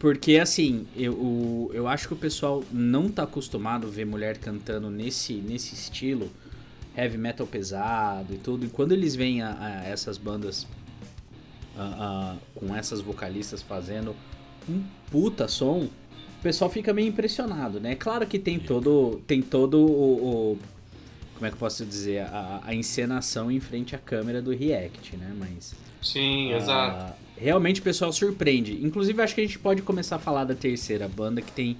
Porque, 0.00 0.36
assim, 0.36 0.84
eu, 0.96 1.12
o- 1.12 1.70
eu 1.72 1.86
acho 1.86 2.08
que 2.08 2.14
o 2.14 2.16
pessoal 2.16 2.64
não 2.72 3.08
tá 3.08 3.22
acostumado 3.22 3.86
a 3.86 3.90
ver 3.90 4.04
mulher 4.04 4.36
cantando 4.38 4.90
nesse, 4.90 5.34
nesse 5.34 5.74
estilo, 5.76 6.28
heavy 6.96 7.16
metal 7.18 7.46
pesado 7.46 8.34
e 8.34 8.38
tudo. 8.38 8.66
E 8.66 8.68
quando 8.68 8.90
eles 8.92 9.14
veem 9.14 9.42
a, 9.42 9.56
a 9.60 9.84
essas 9.84 10.18
bandas 10.18 10.66
uh, 11.76 12.36
com 12.54 12.74
essas 12.74 13.00
vocalistas 13.00 13.62
fazendo 13.62 14.14
um 14.68 14.82
puta 15.10 15.46
som, 15.48 15.84
o 15.84 16.42
pessoal 16.42 16.70
fica 16.70 16.92
meio 16.92 17.08
impressionado, 17.08 17.78
né? 17.80 17.94
Claro 17.94 18.26
que 18.26 18.38
tem 18.40 18.58
todo, 18.58 19.20
tem 19.26 19.40
todo 19.42 19.78
o, 19.84 20.52
o 20.54 20.58
como 21.38 21.46
é 21.46 21.50
que 21.50 21.54
eu 21.54 21.60
posso 21.60 21.86
dizer, 21.86 22.22
a, 22.22 22.60
a, 22.64 22.74
encenação 22.74 23.50
em 23.50 23.60
frente 23.60 23.94
à 23.94 23.98
câmera 23.98 24.42
do 24.42 24.50
React, 24.50 25.16
né? 25.16 25.32
Mas. 25.38 25.72
Sim, 26.02 26.52
uh, 26.52 26.56
exato. 26.56 27.14
Realmente 27.36 27.80
o 27.80 27.84
pessoal 27.84 28.12
surpreende. 28.12 28.84
Inclusive, 28.84 29.22
acho 29.22 29.34
que 29.36 29.40
a 29.40 29.44
gente 29.44 29.58
pode 29.58 29.80
começar 29.82 30.16
a 30.16 30.18
falar 30.18 30.44
da 30.44 30.54
terceira 30.54 31.08
banda 31.08 31.40
que 31.40 31.52
tem 31.52 31.76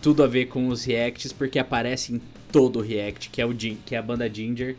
tudo 0.00 0.22
a 0.22 0.26
ver 0.28 0.46
com 0.46 0.68
os 0.68 0.84
Reacts, 0.84 1.32
porque 1.32 1.58
aparece 1.58 2.14
em 2.14 2.22
todo 2.52 2.78
o 2.78 2.82
React, 2.82 3.28
que 3.30 3.42
é, 3.42 3.46
o, 3.46 3.52
que 3.54 3.94
é 3.94 3.98
a 3.98 4.02
banda 4.02 4.32
Ginger, 4.32 4.76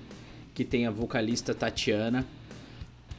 que 0.55 0.63
tem 0.63 0.87
a 0.87 0.91
vocalista 0.91 1.53
Tatiana, 1.53 2.25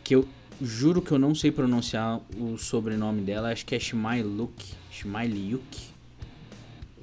que 0.02 0.14
eu 0.14 0.26
juro 0.62 1.02
que 1.02 1.12
eu 1.12 1.18
não 1.18 1.34
sei 1.34 1.52
pronunciar 1.52 2.20
o 2.38 2.56
sobrenome 2.56 3.20
dela, 3.20 3.52
acho 3.52 3.66
que 3.66 3.74
é 3.74 3.78
Shmailuk, 3.78 4.64
Shmailiuk. 4.90 5.97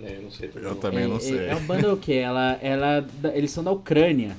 É, 0.01 0.17
eu 0.17 0.21
não 0.23 0.31
sei 0.31 0.51
Eu 0.55 0.75
também 0.75 1.07
não 1.07 1.17
é, 1.17 1.19
sei. 1.19 1.37
É, 1.37 1.49
é 1.49 1.55
uma 1.55 1.61
banda 1.61 1.93
o 1.93 1.97
quê? 1.97 2.13
Ela, 2.13 2.59
ela, 2.61 3.07
eles 3.33 3.51
são 3.51 3.63
da 3.63 3.71
Ucrânia. 3.71 4.35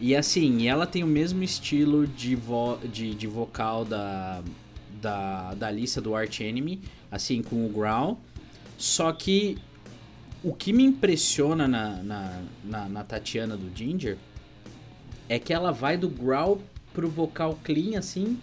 E 0.00 0.16
assim, 0.16 0.68
ela 0.68 0.86
tem 0.86 1.04
o 1.04 1.06
mesmo 1.06 1.42
estilo 1.42 2.06
de, 2.06 2.34
vo, 2.34 2.76
de, 2.78 3.14
de 3.14 3.26
vocal 3.26 3.84
da, 3.84 4.42
da, 5.00 5.54
da 5.54 5.70
lista 5.70 6.00
do 6.00 6.14
Arch 6.14 6.40
Enemy, 6.40 6.80
assim, 7.10 7.42
com 7.42 7.64
o 7.64 7.68
growl. 7.68 8.18
Só 8.76 9.12
que 9.12 9.58
o 10.42 10.52
que 10.52 10.72
me 10.72 10.82
impressiona 10.82 11.68
na, 11.68 12.02
na, 12.02 12.42
na, 12.64 12.88
na 12.88 13.04
Tatiana 13.04 13.56
do 13.56 13.70
Ginger 13.76 14.16
é 15.28 15.38
que 15.38 15.52
ela 15.52 15.70
vai 15.70 15.96
do 15.96 16.08
growl 16.08 16.60
pro 16.92 17.08
vocal 17.08 17.58
clean, 17.62 17.96
assim, 17.98 18.38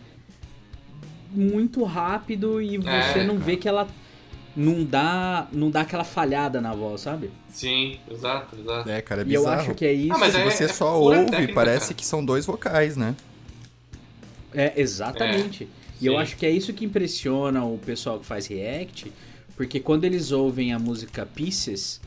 muito 1.30 1.84
rápido 1.84 2.62
e 2.62 2.78
você 2.78 3.20
é, 3.20 3.24
não 3.24 3.38
vê 3.38 3.56
que 3.58 3.68
ela 3.68 3.88
não 4.56 4.84
dá, 4.84 5.48
não 5.52 5.70
dá 5.70 5.82
aquela 5.82 6.04
falhada 6.04 6.60
na 6.60 6.74
voz, 6.74 7.02
sabe? 7.02 7.30
Sim, 7.50 8.00
exato, 8.10 8.56
exato. 8.60 8.90
É, 8.90 9.02
cara, 9.02 9.22
é 9.22 9.24
bizarro. 9.24 9.46
E 9.46 9.48
eu 9.48 9.60
acho 9.60 9.74
que 9.76 9.86
é 9.86 9.94
isso. 9.94 10.14
Ah, 10.14 10.18
mas 10.18 10.34
Se 10.34 10.40
é, 10.40 10.44
você 10.44 10.64
é 10.66 10.68
só 10.68 11.00
ouve, 11.00 11.26
técnica, 11.32 11.54
parece 11.54 11.86
cara. 11.88 11.94
que 11.96 12.06
são 12.06 12.24
dois 12.26 12.46
vocais, 12.46 12.98
né? 12.98 13.16
É, 14.54 14.74
exatamente. 14.80 15.68
e 16.02 16.06
eu 16.08 16.18
acho 16.18 16.36
que 16.38 16.46
é 16.46 16.50
isso 16.50 16.74
que 16.74 16.84
impressiona 16.86 17.64
o 17.64 17.78
pessoal 17.78 18.20
que 18.20 18.26
faz 18.26 18.48
react, 18.48 19.12
porque 19.56 19.80
quando 19.80 20.06
eles 20.06 20.32
ouvem 20.32 20.74
a 20.74 20.80
música 20.80 21.26
Pieces, 21.26 22.00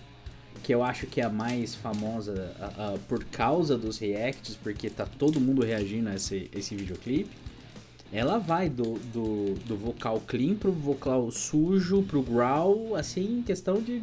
que 0.62 0.74
eu 0.74 0.82
acho 0.82 1.06
que 1.06 1.20
é 1.20 1.24
a 1.24 1.28
mais 1.28 1.74
famosa 1.74 2.52
a- 2.60 2.64
a- 2.94 2.98
por 3.08 3.22
causa 3.24 3.76
dos 3.76 3.98
reacts, 3.98 4.56
porque 4.62 4.88
tá 4.90 5.06
todo 5.06 5.40
mundo 5.40 5.62
reagindo 5.64 6.08
a 6.08 6.14
esse, 6.14 6.48
esse 6.54 6.74
videoclipe, 6.74 7.30
ela 8.12 8.38
vai 8.38 8.68
do, 8.68 8.98
do, 8.98 9.54
do 9.64 9.76
vocal 9.76 10.20
clean 10.26 10.54
pro 10.54 10.70
vocal 10.70 11.30
sujo, 11.30 12.02
pro 12.02 12.22
growl, 12.22 12.94
assim, 12.94 13.38
em 13.38 13.42
questão 13.42 13.80
de, 13.80 14.02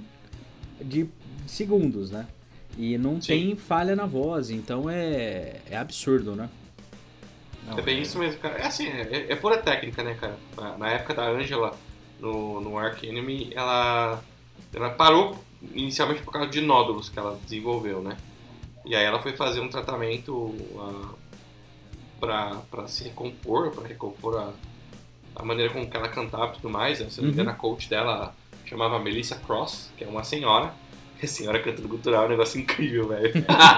de 0.82 1.08
segundos, 1.46 2.10
né? 2.10 2.28
E 2.76 2.98
não 2.98 3.22
Sim. 3.22 3.28
tem 3.28 3.56
falha 3.56 3.96
na 3.96 4.06
voz, 4.06 4.50
então 4.50 4.90
é, 4.90 5.58
é 5.70 5.78
absurdo, 5.78 6.36
né? 6.36 6.50
Não, 7.68 7.78
é 7.78 7.82
bem 7.82 8.02
isso 8.02 8.18
mesmo, 8.18 8.40
cara. 8.40 8.58
É 8.58 8.66
assim, 8.66 8.88
é, 8.88 9.28
é 9.30 9.36
pura 9.36 9.58
técnica, 9.58 10.02
né, 10.02 10.16
cara? 10.16 10.38
Na, 10.58 10.78
na 10.78 10.90
época 10.90 11.14
da 11.14 11.30
Angela, 11.30 11.78
no, 12.20 12.60
no 12.62 12.78
Ark 12.80 13.06
Enemy, 13.06 13.52
ela, 13.54 14.24
ela 14.74 14.90
parou 14.90 15.38
inicialmente 15.74 16.24
por 16.24 16.32
causa 16.32 16.50
de 16.50 16.62
nódulos 16.62 17.10
que 17.10 17.20
ela 17.20 17.38
desenvolveu, 17.44 18.02
né? 18.02 18.18
E 18.86 18.96
aí 18.96 19.04
ela 19.04 19.22
foi 19.22 19.34
fazer 19.34 19.60
um 19.60 19.70
tratamento 19.70 20.34
uh, 20.34 21.19
pra 22.20 22.88
se 22.88 23.06
recompor, 23.06 23.72
pra 23.72 23.88
recompor 23.88 24.38
a, 24.38 24.52
a 25.36 25.44
maneira 25.44 25.72
com 25.72 25.88
que 25.90 25.96
ela 25.96 26.10
cantava 26.10 26.52
e 26.52 26.56
tudo 26.56 26.70
mais. 26.70 27.00
né? 27.00 27.10
Se 27.10 27.20
não 27.20 27.28
me 27.28 27.34
engano, 27.34 27.50
a 27.50 27.54
coach 27.54 27.90
dela 27.90 28.36
chamava 28.66 29.00
Melissa 29.00 29.36
Cross, 29.36 29.92
que 29.98 30.04
é 30.04 30.08
uma 30.08 30.24
senhora. 30.24 30.74
A 31.22 31.26
senhora 31.28 31.60
cantando 31.60 31.90
cultural 31.90 32.24
é 32.24 32.26
um 32.28 32.30
negócio 32.30 32.60
incrível, 32.60 33.08
velho. 33.08 33.34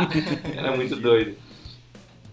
Era 0.56 0.76
muito 0.76 0.96
doido. 0.96 1.36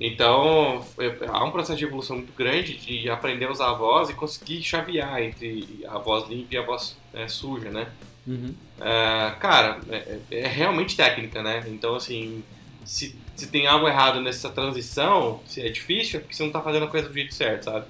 Então, 0.01 0.85
há 1.29 1.45
um 1.45 1.51
processo 1.51 1.79
de 1.79 1.85
evolução 1.85 2.17
muito 2.17 2.33
grande 2.33 2.77
de 2.77 3.11
aprender 3.11 3.47
a 3.47 3.51
usar 3.51 3.71
a 3.71 3.75
voz 3.75 4.09
e 4.09 4.15
conseguir 4.15 4.63
chavear 4.63 5.21
entre 5.21 5.85
a 5.89 5.99
voz 5.99 6.29
limpa 6.29 6.55
e 6.55 6.57
a 6.57 6.63
voz 6.63 6.97
é, 7.13 7.27
suja, 7.27 7.71
né? 7.71 7.89
Uhum. 8.25 8.55
É, 8.81 9.35
cara, 9.41 9.81
é, 9.91 10.19
é 10.31 10.47
realmente 10.47 10.97
técnica, 10.97 11.43
né? 11.43 11.65
Então, 11.67 11.97
assim, 11.97 12.45
se, 12.85 13.17
se 13.39 13.47
tem 13.47 13.67
algo 13.67 13.87
errado 13.89 14.21
nessa 14.21 14.51
transição, 14.51 15.41
se 15.47 15.61
é 15.61 15.69
difícil, 15.69 16.19
é 16.19 16.21
porque 16.23 16.35
você 16.35 16.43
não 16.43 16.51
tá 16.51 16.61
fazendo 16.61 16.85
a 16.85 16.89
coisa 16.89 17.09
do 17.09 17.15
jeito 17.15 17.33
certo, 17.35 17.65
sabe? 17.67 17.87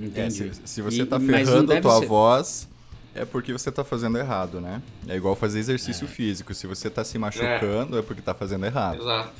É, 0.00 0.04
Entendi. 0.04 0.54
se, 0.54 0.60
se 0.64 0.82
você 0.82 1.02
E- 1.02 1.06
tá 1.06 1.18
ferrando 1.20 1.72
a 1.72 1.80
tua 1.80 1.98
ser- 2.00 2.06
voz, 2.06 2.68
é 3.14 3.24
porque 3.24 3.52
você 3.52 3.70
tá 3.70 3.84
fazendo 3.84 4.18
errado, 4.18 4.60
né? 4.60 4.82
É 5.08 5.16
igual 5.16 5.34
fazer 5.36 5.58
exercício 5.60 6.04
É. 6.04 6.08
físico. 6.08 6.52
Se 6.54 6.66
você 6.66 6.88
tá 6.90 7.04
se 7.04 7.18
machucando, 7.18 7.98
é, 7.98 8.02
porque 8.02 8.20
tá 8.22 8.34
fazendo 8.34 8.64
errado. 8.66 9.00
Exato. 9.00 9.32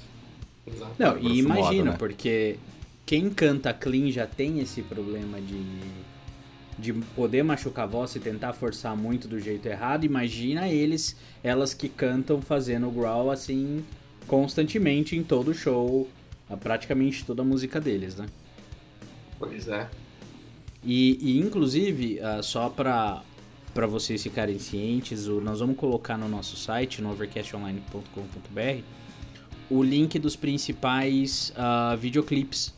Exato. 0.66 0.92
Não, 0.98 1.18
e 1.18 1.38
imagina, 1.38 1.64
modo, 1.64 1.84
né? 1.92 1.96
porque 1.98 2.56
quem 3.06 3.30
canta 3.30 3.72
clean 3.72 4.10
já 4.10 4.26
tem 4.26 4.60
esse 4.60 4.82
problema 4.82 5.40
de, 5.40 5.62
de 6.78 6.92
poder 6.92 7.42
machucar 7.42 7.84
a 7.84 7.88
voz 7.88 8.14
e 8.16 8.20
tentar 8.20 8.52
forçar 8.52 8.96
muito 8.96 9.26
do 9.26 9.40
jeito 9.40 9.66
errado. 9.66 10.04
Imagina 10.04 10.68
eles, 10.68 11.16
elas 11.42 11.72
que 11.72 11.88
cantam 11.88 12.40
fazendo 12.42 12.90
growl 12.90 13.30
assim 13.30 13.84
constantemente 14.28 15.16
em 15.16 15.24
todo 15.24 15.50
o 15.50 15.54
show, 15.54 16.08
praticamente 16.60 17.24
toda 17.24 17.42
a 17.42 17.44
música 17.44 17.80
deles, 17.80 18.14
né? 18.14 18.26
Pois 19.38 19.66
é. 19.66 19.88
E, 20.84 21.18
e, 21.20 21.40
inclusive, 21.40 22.20
ah, 22.20 22.42
só 22.42 22.68
para 22.68 23.22
para 23.74 23.86
vocês 23.86 24.20
ficarem 24.22 24.58
cientes, 24.58 25.28
o- 25.28 25.40
nós 25.40 25.60
vamos 25.60 25.76
colocar 25.76 26.16
no 26.18 26.28
nosso 26.28 26.56
site, 26.56 27.00
no 27.00 27.12
overcastonline.com.br, 27.12 28.82
o 29.70 29.82
link 29.82 30.18
dos 30.18 30.34
principais 30.34 31.52
ah, 31.56 31.94
videoclipes 32.00 32.74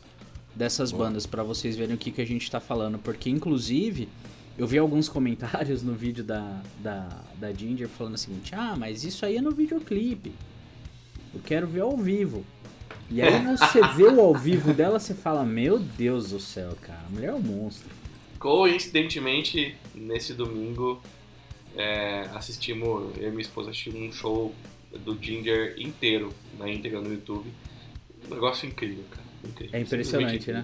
dessas 0.55 0.91
Boa. 0.91 1.05
bandas, 1.05 1.25
para 1.25 1.41
vocês 1.43 1.75
verem 1.75 1.95
o 1.95 1.97
que, 1.97 2.11
que 2.11 2.21
a 2.21 2.25
gente 2.25 2.51
tá 2.51 2.59
falando. 2.59 2.99
Porque, 2.99 3.29
inclusive, 3.29 4.09
eu 4.57 4.67
vi 4.67 4.77
alguns 4.77 5.07
comentários 5.09 5.81
no 5.81 5.93
vídeo 5.93 6.23
da, 6.23 6.61
da, 6.83 7.07
da 7.39 7.51
Ginger 7.53 7.87
falando 7.87 8.15
o 8.15 8.17
seguinte: 8.17 8.53
ah, 8.53 8.75
mas 8.77 9.03
isso 9.03 9.25
aí 9.25 9.37
é 9.37 9.41
no 9.41 9.51
videoclipe. 9.51 10.33
Eu 11.33 11.41
quero 11.45 11.67
ver 11.67 11.81
ao 11.81 11.95
vivo. 11.97 12.45
E 13.09 13.21
aí 13.21 13.45
você 13.45 13.85
vê 13.95 14.03
o 14.03 14.21
ao 14.21 14.33
vivo 14.33 14.73
dela, 14.73 14.99
você 14.99 15.13
fala, 15.13 15.43
meu 15.43 15.77
Deus 15.77 16.29
do 16.29 16.39
céu, 16.39 16.77
cara, 16.81 17.01
a 17.07 17.09
mulher 17.09 17.27
é 17.27 17.33
um 17.33 17.41
monstro. 17.41 17.89
Coincidentemente, 18.39 19.75
nesse 19.93 20.33
domingo, 20.33 21.01
é, 21.75 22.29
assistimos, 22.33 23.15
eu 23.17 23.27
e 23.27 23.31
minha 23.31 23.41
esposa 23.41 23.69
assistimos 23.69 24.01
um 24.01 24.11
show 24.11 24.55
do 25.05 25.21
Ginger 25.21 25.75
inteiro, 25.77 26.33
na 26.57 26.69
íntegra 26.69 27.01
no 27.01 27.11
YouTube. 27.11 27.51
Um 28.29 28.33
negócio 28.33 28.67
incrível, 28.67 29.03
cara. 29.09 29.27
Incrível. 29.43 29.77
É 29.77 29.81
impressionante, 29.81 30.51
né? 30.51 30.63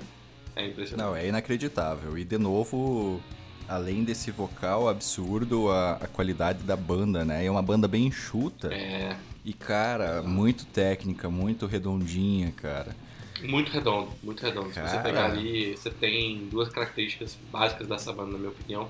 É 0.55 0.67
impressionante. 0.67 1.05
Não, 1.05 1.15
é 1.15 1.27
inacreditável. 1.27 2.17
E 2.17 2.23
de 2.23 2.37
novo, 2.37 3.21
além 3.67 4.03
desse 4.03 4.31
vocal 4.31 4.87
absurdo, 4.87 5.69
a, 5.69 5.93
a 5.93 6.07
qualidade 6.07 6.63
da 6.63 6.75
banda, 6.75 7.25
né? 7.25 7.45
É 7.45 7.51
uma 7.51 7.61
banda 7.61 7.87
bem 7.87 8.05
enxuta. 8.05 8.73
É 8.73 9.17
E, 9.47 9.53
cara, 9.53 10.21
muito 10.21 10.65
técnica, 10.65 11.29
muito 11.29 11.65
redondinha, 11.67 12.51
cara. 12.51 12.93
muito 13.41 13.71
redondo, 13.71 14.11
muito 14.21 14.41
redondo. 14.43 14.73
Se 14.73 14.81
você 14.81 14.97
Cara. 14.97 15.03
pegar 15.03 15.25
ali, 15.27 15.71
você 15.71 15.89
tem 15.89 16.49
duas 16.49 16.67
características 16.67 17.37
básicas 17.49 17.87
dessa 17.87 18.11
banda, 18.11 18.33
na 18.33 18.39
minha 18.39 18.49
opinião. 18.49 18.89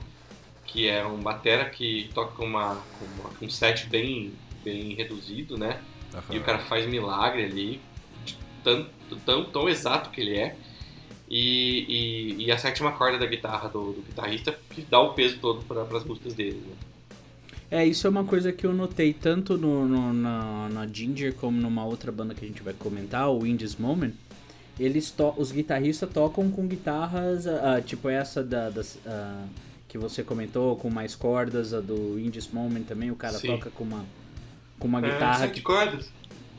Que 0.66 0.88
é 0.88 1.06
um 1.06 1.20
batera 1.20 1.70
que 1.70 2.10
toca 2.12 2.32
com, 2.32 2.46
uma, 2.46 2.82
com 3.38 3.46
um 3.46 3.50
set 3.52 3.86
bem, 3.86 4.34
bem 4.64 4.96
reduzido, 4.96 5.60
né? 5.60 5.80
E 6.32 6.40
o 6.40 6.44
cara 6.44 6.58
faz 6.58 6.88
milagre 6.88 7.44
ali, 7.46 7.80
tanto, 8.64 8.90
tão, 9.24 9.46
tão 9.46 9.70
exato 9.70 10.10
que 10.10 10.22
ele 10.22 10.40
é. 10.40 10.58
E, 11.30 12.36
e, 12.40 12.46
e 12.46 12.52
a 12.52 12.58
sétima 12.58 12.94
corda 12.94 13.20
da 13.20 13.28
guitarra 13.28 13.70
do, 13.70 13.92
do 13.94 14.02
guitarrista 14.02 14.58
que 14.72 14.82
dá 14.82 15.00
o 15.00 15.14
peso 15.14 15.38
todo 15.38 15.64
para 15.66 15.84
as 15.84 16.04
músicas 16.04 16.34
dele. 16.34 16.64
Né? 16.66 16.76
É, 17.70 17.86
isso 17.86 18.08
é 18.08 18.10
uma 18.10 18.24
coisa 18.24 18.52
que 18.54 18.66
eu 18.66 18.74
notei 18.74 19.14
tanto 19.14 19.58
no, 19.58 19.86
no- 19.88 20.14
na, 20.14 20.70
na 20.70 20.88
Ginger 20.88 21.34
como 21.36 21.60
numa 21.60 21.84
outra 21.86 22.12
banda 22.12 22.34
que 22.34 22.46
a 22.46 22.48
gente 22.48 22.62
vai 22.64 22.74
comentar, 22.74 23.30
o 23.30 23.46
In 23.46 23.58
This 23.58 23.76
Moment. 23.76 24.14
Eles 24.80 25.12
to 25.12 25.34
os 25.38 25.52
guitarristas 25.52 26.10
tocam 26.12 26.50
com 26.52 26.68
guitarras, 26.68 27.46
ah, 27.48 27.82
tipo 27.82 28.08
essa 28.10 28.44
da, 28.44 28.70
das, 28.70 28.98
ah, 29.06 29.44
que 29.88 29.98
você 29.98 30.24
comentou, 30.24 30.76
com 30.78 30.90
mais 30.90 31.16
cordas, 31.16 31.74
a 31.74 31.82
do 31.82 32.18
In 32.20 32.30
This 32.32 32.50
Moment 32.54 32.84
também, 32.84 33.12
o 33.12 33.16
cara 33.16 33.38
Sim. 33.38 33.48
toca 33.48 33.70
com 33.72 33.84
uma, 33.84 34.06
com 34.80 34.88
uma 34.88 35.00
É, 35.06 35.12
guitarra. 35.12 35.40
sete 35.40 35.62
cordas. 35.62 36.10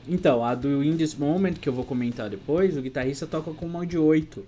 Então, 0.07 0.45
a 0.45 0.55
do 0.55 0.83
In 0.83 0.97
This 0.97 1.15
Moment, 1.15 1.55
que 1.55 1.69
eu 1.69 1.73
vou 1.73 1.85
comentar 1.85 2.29
depois, 2.29 2.77
o 2.77 2.83
guitarrista 2.83 3.27
toca 3.27 3.53
com 3.53 3.67
uma 3.67 3.87
de 3.87 3.97
8. 3.99 4.45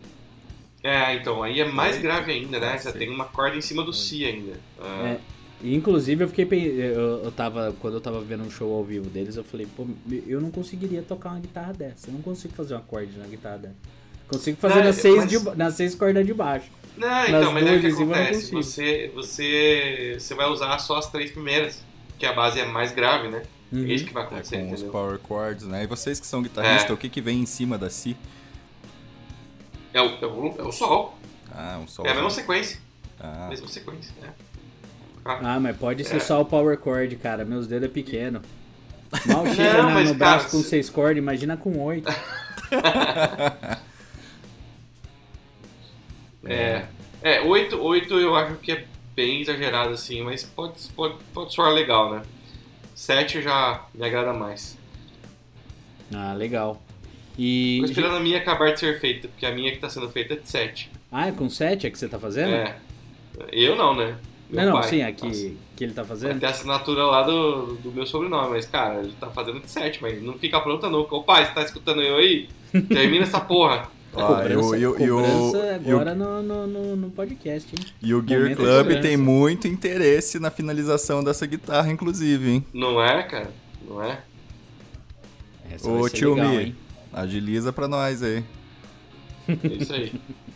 É, 0.82 1.14
então, 1.14 1.42
aí 1.42 1.60
é 1.60 1.70
mais 1.70 1.98
grave 1.98 2.32
ainda, 2.32 2.58
né? 2.58 2.78
Você 2.78 2.90
tem 2.92 3.08
uma 3.10 3.26
corda 3.26 3.56
em 3.56 3.60
cima 3.60 3.84
do 3.84 3.92
Si 3.92 4.24
ainda. 4.24 4.58
Ah, 4.78 5.16
É. 5.16 5.20
E, 5.62 5.74
inclusive 5.74 6.24
eu 6.24 6.28
fiquei 6.28 6.46
eu, 6.80 7.24
eu 7.24 7.32
tava 7.32 7.74
quando 7.80 7.94
eu 7.94 8.00
tava 8.00 8.20
vendo 8.20 8.44
um 8.44 8.50
show 8.50 8.72
ao 8.74 8.82
vivo 8.84 9.08
deles, 9.10 9.36
eu 9.36 9.44
falei, 9.44 9.66
pô, 9.76 9.86
eu 10.26 10.40
não 10.40 10.50
conseguiria 10.50 11.02
tocar 11.02 11.30
uma 11.30 11.40
guitarra 11.40 11.72
dessa. 11.72 12.08
Eu 12.08 12.14
não 12.14 12.22
consigo 12.22 12.54
fazer 12.54 12.74
um 12.74 12.78
acorde 12.78 13.18
na 13.18 13.26
guitarra 13.26 13.58
dessa. 13.58 13.74
Consigo 14.28 14.56
fazer 14.58 14.76
Não, 14.76 14.84
nas, 14.84 14.96
seis 14.96 15.16
mas- 15.16 15.28
de, 15.30 15.56
nas 15.56 15.74
seis 15.74 15.94
cordas 15.94 16.24
de 16.24 16.32
baixo. 16.32 16.70
Não, 16.96 17.08
Nas 17.08 17.28
então, 17.28 17.52
mas 17.52 17.66
é 17.66 17.76
o 17.76 17.80
que 17.80 17.86
acontece. 17.86 18.52
Você, 18.52 19.10
você, 19.14 20.16
você 20.18 20.34
vai 20.34 20.46
usar 20.48 20.78
só 20.78 20.96
as 20.98 21.10
três 21.10 21.30
primeiras, 21.30 21.82
que 22.18 22.24
a 22.26 22.32
base 22.32 22.60
é 22.60 22.64
mais 22.66 22.92
grave, 22.92 23.28
né? 23.28 23.42
Uhum. 23.72 23.84
É 23.84 23.92
isso 23.92 24.04
que 24.04 24.12
vai 24.12 24.22
É 24.24 24.26
acontecer, 24.26 24.56
com 24.58 24.66
os 24.66 24.72
entendeu? 24.82 24.90
power 24.90 25.18
chords, 25.26 25.64
né? 25.66 25.84
E 25.84 25.86
vocês 25.86 26.18
que 26.20 26.26
são 26.26 26.42
guitarristas, 26.42 26.90
É. 26.90 26.92
o 26.92 26.96
que 26.96 27.08
que 27.08 27.20
vem 27.20 27.40
em 27.40 27.46
cima 27.46 27.76
da 27.78 27.88
Si? 27.90 28.16
É 29.92 30.00
o, 30.00 30.06
é 30.20 30.26
o, 30.26 30.54
é 30.58 30.62
o 30.62 30.72
sol. 30.72 31.16
Ah, 31.52 31.78
um 31.82 31.86
sol. 31.86 32.06
É 32.06 32.10
a 32.10 32.14
mesma 32.14 32.30
sequência. 32.30 32.78
Ah, 33.18 33.48
Mesma 33.50 33.68
sequência, 33.68 34.12
né? 34.20 34.32
Ah, 35.42 35.60
mas 35.60 35.76
pode 35.76 36.04
ser 36.04 36.16
É. 36.16 36.20
só 36.20 36.40
o 36.40 36.44
power 36.44 36.78
chord, 36.82 37.14
cara. 37.16 37.44
Meus 37.44 37.66
dedos 37.66 37.88
é 37.88 37.92
pequeno. 37.92 38.40
Mal 39.26 39.46
chega 39.48 39.72
Não, 39.78 39.82
na- 39.88 39.94
mas, 39.94 40.08
no 40.08 40.14
braço 40.14 40.38
cara, 40.46 40.50
com 40.50 40.62
se- 40.62 40.68
seis 40.68 40.88
cordas, 40.90 41.18
imagina 41.18 41.56
com 41.56 41.78
oito. 41.80 42.08
É. 46.44 46.84
É, 47.22 47.40
8, 47.42 47.78
8 47.80 48.14
eu 48.18 48.34
acho 48.34 48.56
que 48.56 48.72
é 48.72 48.84
bem 49.14 49.42
exagerado 49.42 49.90
assim, 49.90 50.22
mas 50.22 50.42
pode, 50.44 50.80
pode, 50.96 51.16
pode 51.34 51.52
soar 51.54 51.70
legal, 51.72 52.10
né? 52.14 52.22
7 52.94 53.42
já 53.42 53.84
me 53.94 54.04
agrada 54.06 54.32
mais. 54.32 54.76
Ah, 56.14 56.32
legal. 56.32 56.80
E. 57.38 57.78
Tô 57.80 57.86
esperando 57.90 58.16
a 58.16 58.20
minha 58.20 58.38
acabar 58.38 58.72
de 58.72 58.80
ser 58.80 58.98
feita, 59.00 59.28
porque 59.28 59.44
a 59.46 59.52
minha 59.54 59.70
que 59.70 59.78
tá 59.78 59.88
sendo 59.88 60.08
feita 60.08 60.34
é 60.34 60.36
de 60.38 60.48
7. 60.48 60.90
Ah, 61.12 61.28
é 61.28 61.32
com 61.32 61.48
sete 61.50 61.86
é 61.86 61.90
que 61.90 61.98
você 61.98 62.08
tá 62.08 62.18
fazendo? 62.18 62.52
É. 62.54 62.76
Eu 63.52 63.76
não, 63.76 63.94
né? 63.94 64.16
Meu 64.50 64.64
não, 64.64 64.72
não, 64.72 64.80
pai. 64.80 64.88
sim, 64.90 65.02
aqui 65.02 65.56
que 65.76 65.84
ele 65.84 65.92
tá 65.92 66.04
fazendo. 66.04 66.40
ter 66.40 66.46
a 66.46 66.50
assinatura 66.50 67.04
lá 67.04 67.22
do, 67.22 67.74
do 67.76 67.92
meu 67.92 68.04
sobrenome, 68.04 68.50
mas 68.50 68.66
cara, 68.66 69.00
ele 69.00 69.12
tá 69.18 69.28
fazendo 69.30 69.60
de 69.60 69.70
7, 69.70 70.00
mas 70.02 70.20
não 70.22 70.34
fica 70.34 70.60
pronta 70.60 70.88
nunca. 70.88 71.14
Ô 71.14 71.22
pai, 71.22 71.46
você 71.46 71.52
tá 71.52 71.62
escutando 71.62 72.02
eu 72.02 72.16
aí? 72.16 72.48
Termina 72.88 73.24
essa 73.24 73.40
porra. 73.40 73.88
Ah, 74.12 74.26
cobrança, 74.26 74.76
e 74.76 74.84
o- 74.88 74.98
e 75.00 75.00
o- 75.00 75.00
e 75.06 75.10
o- 75.12 75.22
cobrança 75.22 75.80
e 75.86 75.92
o- 75.92 76.00
agora 76.00 76.14
no, 76.16 76.42
no, 76.42 76.66
no, 76.66 76.96
no 76.96 77.10
podcast, 77.12 77.72
hein? 77.72 77.84
E 78.02 78.12
o 78.12 78.20
Gear 78.26 78.40
Momento 78.42 78.56
Club 78.56 79.00
tem 79.00 79.16
muito 79.16 79.68
interesse 79.68 80.40
na 80.40 80.50
finalização 80.50 81.22
dessa 81.22 81.46
guitarra, 81.46 81.92
inclusive, 81.92 82.50
hein? 82.50 82.66
Não 82.74 83.00
é, 83.00 83.22
cara? 83.22 83.52
Não 83.88 84.02
é? 84.02 84.18
Essa 85.70 85.88
Ô, 85.88 86.08
tio 86.08 86.34
legal, 86.34 86.50
Mi. 86.50 86.56
hein? 86.60 86.76
Agiliza 87.12 87.72
pra 87.72 87.86
nós 87.86 88.20
aí. 88.20 88.42
É 89.48 89.66
isso 89.80 89.92
aí. 89.94 90.12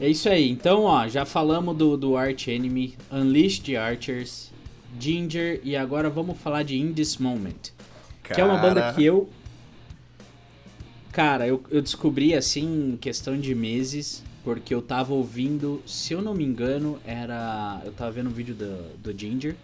É 0.00 0.08
isso 0.08 0.28
aí. 0.28 0.50
Então, 0.50 0.82
ó, 0.82 1.08
já 1.08 1.24
falamos 1.24 1.76
do, 1.76 1.96
do 1.96 2.16
Arch 2.16 2.48
Enemy, 2.48 2.94
Unleash 3.10 3.60
the 3.60 3.76
Archers, 3.76 4.50
Ginger 4.98 5.60
e 5.64 5.74
agora 5.74 6.10
vamos 6.10 6.38
falar 6.38 6.62
de 6.62 6.76
In 6.78 6.92
This 6.92 7.16
Moment. 7.16 7.72
Que 8.22 8.40
é 8.40 8.44
uma 8.44 8.58
banda 8.58 8.80
Cara, 8.80 8.94
que 8.94 9.04
eu. 9.04 9.28
Cara, 11.12 11.46
eu, 11.46 11.62
eu 11.70 11.80
descobri 11.80 12.34
assim 12.34 12.92
em 12.92 12.96
questão 12.96 13.38
de 13.38 13.54
meses, 13.54 14.22
porque 14.44 14.74
eu 14.74 14.82
tava 14.82 15.14
ouvindo, 15.14 15.80
se 15.86 16.12
eu 16.12 16.20
não 16.20 16.34
me 16.34 16.44
engano, 16.44 16.98
era. 17.06 17.80
Eu 17.84 17.92
tava 17.92 18.10
vendo 18.10 18.28
um 18.28 18.32
vídeo 18.32 18.54
do, 18.54 18.96
do 18.98 19.18
Ginger. 19.18 19.54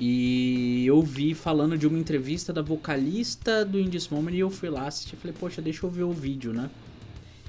E 0.00 0.86
eu 0.86 1.02
vi 1.02 1.34
falando 1.34 1.76
de 1.76 1.86
uma 1.86 1.98
entrevista 1.98 2.52
da 2.52 2.62
vocalista 2.62 3.64
do 3.64 3.78
In 3.78 3.90
This 3.90 4.08
Moment 4.08 4.32
e 4.32 4.40
eu 4.40 4.50
fui 4.50 4.70
lá 4.70 4.86
assistir. 4.86 5.16
Falei, 5.16 5.36
poxa, 5.38 5.60
deixa 5.60 5.84
eu 5.84 5.90
ver 5.90 6.04
o 6.04 6.12
vídeo, 6.12 6.52
né? 6.52 6.70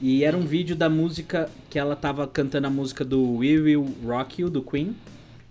E 0.06 0.26
era 0.26 0.36
um 0.36 0.42
vídeo 0.46 0.76
da 0.76 0.90
música 0.90 1.50
que 1.70 1.80
ela 1.80 1.96
tava 1.96 2.28
cantando 2.28 2.68
a 2.68 2.70
música 2.70 3.06
do 3.06 3.38
We 3.38 3.58
Will 3.58 3.96
Rock 4.06 4.42
You, 4.42 4.50
do 4.50 4.62
Queen, 4.62 4.94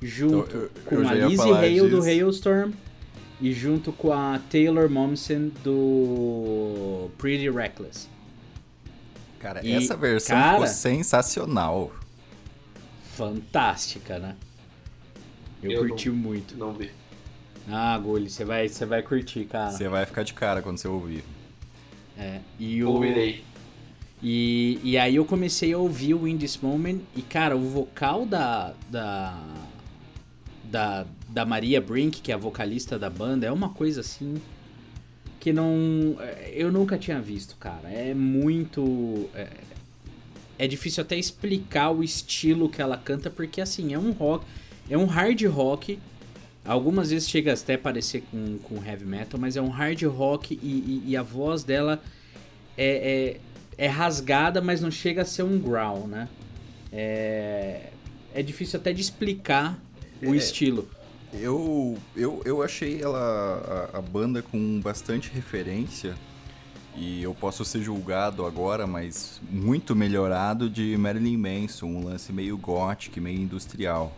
junto 0.02 0.54
Eu- 0.54 0.62
eu- 0.64 0.70
com 0.84 0.94
eu 0.96 1.08
a 1.08 1.14
Lizzie 1.14 1.52
Hale 1.52 1.80
do 1.80 1.88
disso. 1.96 2.02
Hailstorm 2.08 2.72
e 3.40 3.50
junto 3.50 3.92
com 3.92 4.12
a 4.12 4.38
Taylor 4.50 4.90
Momsen 4.90 5.50
do 5.64 7.08
Pretty 7.16 7.48
Reckless. 7.48 8.08
Cara, 9.40 9.64
E, 9.66 9.72
essa 9.72 9.96
versão 9.96 10.36
cara- 10.36 10.52
ficou 10.52 10.66
sensacional. 10.66 11.90
Fantástica, 13.16 14.18
né? 14.18 14.36
Eu, 15.62 15.70
Eu 15.70 15.88
curti 15.88 16.10
muito. 16.10 16.56
Não 16.58 16.74
vi. 16.74 16.90
Ah, 17.70 17.96
Gulli, 17.98 18.28
você 18.28 18.44
vai, 18.44 18.68
você 18.68 18.84
vai 18.84 19.02
curtir, 19.02 19.44
cara. 19.46 19.70
Você 19.70 19.88
vai 19.88 20.04
ficar 20.04 20.24
de 20.24 20.34
cara 20.34 20.60
quando 20.60 20.76
você 20.76 20.88
ouvir. 20.88 21.24
É, 22.18 22.40
e 22.58 22.82
o... 22.84 22.90
Ouvirei. 22.90 23.44
E, 24.22 24.78
e 24.84 24.96
aí 24.96 25.16
eu 25.16 25.24
comecei 25.24 25.72
a 25.72 25.78
ouvir 25.78 26.14
o 26.14 26.28
In 26.28 26.38
This 26.38 26.58
Moment 26.58 27.00
e, 27.16 27.22
cara, 27.22 27.56
o 27.56 27.68
vocal 27.68 28.24
da, 28.24 28.72
da, 28.88 29.36
da, 30.64 31.06
da 31.28 31.44
Maria 31.44 31.80
Brink, 31.80 32.20
que 32.20 32.30
é 32.30 32.34
a 32.34 32.38
vocalista 32.38 32.98
da 32.98 33.10
banda, 33.10 33.46
é 33.46 33.50
uma 33.50 33.70
coisa 33.70 34.00
assim 34.00 34.40
que 35.40 35.52
não... 35.52 36.16
Eu 36.52 36.70
nunca 36.70 36.96
tinha 36.96 37.20
visto, 37.20 37.56
cara. 37.56 37.88
É 37.90 38.14
muito... 38.14 39.28
É, 39.34 39.48
é 40.56 40.68
difícil 40.68 41.02
até 41.02 41.16
explicar 41.16 41.90
o 41.90 42.04
estilo 42.04 42.68
que 42.68 42.80
ela 42.80 42.96
canta, 42.96 43.28
porque, 43.28 43.60
assim, 43.60 43.92
é 43.92 43.98
um 43.98 44.12
rock... 44.12 44.44
É 44.88 44.96
um 44.96 45.06
hard 45.06 45.42
rock... 45.46 45.98
Algumas 46.64 47.10
vezes 47.10 47.28
chega 47.28 47.52
até 47.52 47.74
a 47.74 47.78
parecer 47.78 48.22
com, 48.30 48.56
com 48.58 48.76
heavy 48.86 49.04
metal, 49.04 49.40
mas 49.40 49.56
é 49.56 49.60
um 49.60 49.68
hard 49.68 50.00
rock 50.04 50.56
e, 50.62 50.66
e- 50.66 51.02
e 51.10 51.16
a 51.16 51.22
voz 51.24 51.64
dela 51.64 52.00
é, 52.78 52.86
é, 52.86 53.40
é 53.78 53.86
rasgada, 53.86 54.60
mas 54.60 54.80
não 54.80 54.90
chega 54.90 55.22
a 55.22 55.24
ser 55.24 55.42
um 55.42 55.58
growl, 55.58 56.06
né? 56.06 56.28
É, 56.92 57.90
é 58.34 58.42
difícil 58.42 58.78
até 58.78 58.92
de 58.92 59.00
explicar 59.00 59.78
o 60.22 60.34
É. 60.34 60.36
estilo. 60.36 60.88
Eu, 61.32 61.96
eu, 62.14 62.42
eu 62.44 62.62
achei 62.62 63.00
ela, 63.02 63.90
a, 63.94 63.98
a 63.98 64.02
banda 64.02 64.42
com 64.42 64.80
bastante 64.80 65.30
referência, 65.32 66.14
e 66.94 67.22
eu 67.22 67.34
posso 67.34 67.64
ser 67.64 67.80
julgado 67.80 68.44
agora, 68.44 68.86
mas 68.86 69.40
muito 69.50 69.96
melhorado 69.96 70.68
de 70.68 70.94
Marilyn 70.98 71.38
Manson, 71.38 71.86
um 71.86 72.04
lance 72.04 72.30
meio 72.34 72.58
gothic, 72.58 73.18
meio 73.18 73.40
industrial. 73.40 74.14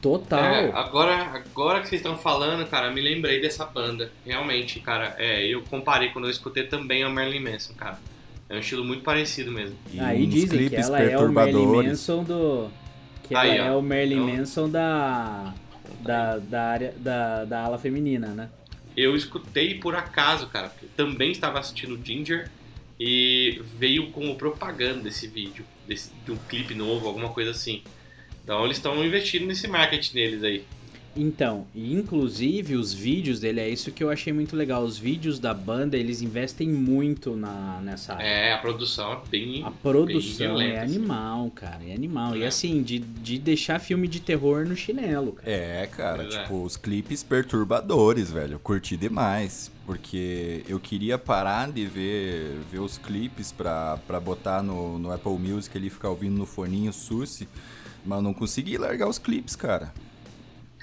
Total. 0.00 0.42
É, 0.42 0.72
agora, 0.72 1.14
agora 1.32 1.80
que 1.80 1.88
vocês 1.88 2.00
estão 2.00 2.18
falando, 2.18 2.68
cara, 2.68 2.90
me 2.90 3.00
lembrei 3.00 3.40
dessa 3.40 3.64
banda. 3.64 4.10
Realmente, 4.26 4.80
cara, 4.80 5.14
é, 5.16 5.46
eu 5.46 5.62
comparei 5.62 6.08
quando 6.08 6.24
eu 6.24 6.30
escutei 6.32 6.64
também 6.66 7.04
a 7.04 7.08
Marilyn 7.08 7.52
Manson, 7.52 7.72
cara. 7.74 8.00
É 8.52 8.56
um 8.56 8.58
estilo 8.58 8.84
muito 8.84 9.02
parecido 9.02 9.50
mesmo. 9.50 9.74
E 9.90 9.98
Aí 9.98 10.26
dizem 10.26 10.68
que 10.68 10.76
ela 10.76 10.98
é 11.00 11.16
o 11.16 11.32
Marilyn 11.32 11.58
perturbadores. 11.62 11.86
Manson 11.88 12.22
do. 12.22 12.70
Que 13.22 13.34
Aí, 13.34 13.56
ela 13.56 13.68
é 13.68 13.72
ó. 13.72 13.78
o 13.78 13.82
Marilyn 13.82 14.16
Então- 14.24 14.36
Manson 14.36 14.68
da. 14.70 15.54
Da, 16.02 16.36
da 16.38 16.62
área 16.64 16.94
da, 16.98 17.44
da 17.44 17.60
ala 17.62 17.78
feminina, 17.78 18.26
né? 18.28 18.50
Eu 18.96 19.14
escutei 19.16 19.76
por 19.78 19.94
acaso, 19.94 20.48
cara, 20.48 20.68
porque 20.68 20.84
eu 20.86 20.90
também 20.96 21.30
estava 21.30 21.60
assistindo 21.60 21.98
Ginger 22.04 22.50
e 23.00 23.62
veio 23.78 24.10
como 24.10 24.34
propaganda 24.34 25.00
desse 25.00 25.28
vídeo, 25.28 25.64
desse, 25.86 26.10
de 26.26 26.32
um 26.32 26.36
clipe 26.48 26.74
novo, 26.74 27.06
alguma 27.06 27.28
coisa 27.30 27.52
assim. 27.52 27.82
Então 28.44 28.64
eles 28.64 28.76
estão 28.78 29.02
investindo 29.04 29.46
nesse 29.46 29.66
marketing 29.68 30.12
deles 30.14 30.42
aí. 30.42 30.64
Então, 31.14 31.66
e 31.74 31.92
inclusive 31.92 32.74
os 32.74 32.92
vídeos 32.94 33.38
dele, 33.40 33.60
é 33.60 33.68
isso 33.68 33.92
que 33.92 34.02
eu 34.02 34.08
achei 34.10 34.32
muito 34.32 34.56
legal. 34.56 34.82
Os 34.82 34.96
vídeos 34.96 35.38
da 35.38 35.52
banda, 35.52 35.96
eles 35.96 36.22
investem 36.22 36.68
muito 36.68 37.36
na, 37.36 37.80
nessa 37.82 38.14
área. 38.14 38.24
É, 38.24 38.52
a 38.54 38.58
produção 38.58 39.12
é 39.12 39.20
bem. 39.30 39.62
A 39.62 39.70
produção 39.70 40.38
bem 40.38 40.46
violenta, 40.48 40.74
é 40.74 40.82
assim. 40.84 40.96
animal, 40.96 41.50
cara, 41.50 41.80
é 41.86 41.94
animal. 41.94 42.36
E 42.36 42.42
É. 42.42 42.46
assim, 42.46 42.82
de, 42.82 42.98
de 42.98 43.38
deixar 43.38 43.78
filme 43.78 44.08
de 44.08 44.20
terror 44.20 44.64
no 44.66 44.74
chinelo, 44.74 45.32
cara. 45.32 45.50
É, 45.50 45.86
cara, 45.86 46.22
Pois 46.22 46.34
é. 46.34 46.42
tipo, 46.42 46.62
os 46.64 46.76
clipes 46.76 47.22
perturbadores, 47.22 48.30
velho. 48.30 48.54
Eu 48.54 48.58
curti 48.58 48.96
demais. 48.96 49.70
Porque 49.84 50.64
eu 50.68 50.78
queria 50.78 51.18
parar 51.18 51.70
de 51.70 51.84
ver, 51.86 52.56
ver 52.70 52.78
os 52.78 52.96
clipes 52.96 53.50
pra, 53.50 53.98
pra 54.06 54.20
botar 54.20 54.62
no, 54.62 54.96
no 54.98 55.10
Apple 55.12 55.32
Music 55.36 55.76
ali, 55.76 55.90
ficar 55.90 56.08
ouvindo 56.08 56.38
no 56.38 56.46
foninho 56.46 56.92
Susi. 56.92 57.48
Mas 58.06 58.16
eu 58.18 58.22
não 58.22 58.32
consegui 58.32 58.78
largar 58.78 59.08
os 59.08 59.18
clipes, 59.18 59.56
cara. 59.56 59.92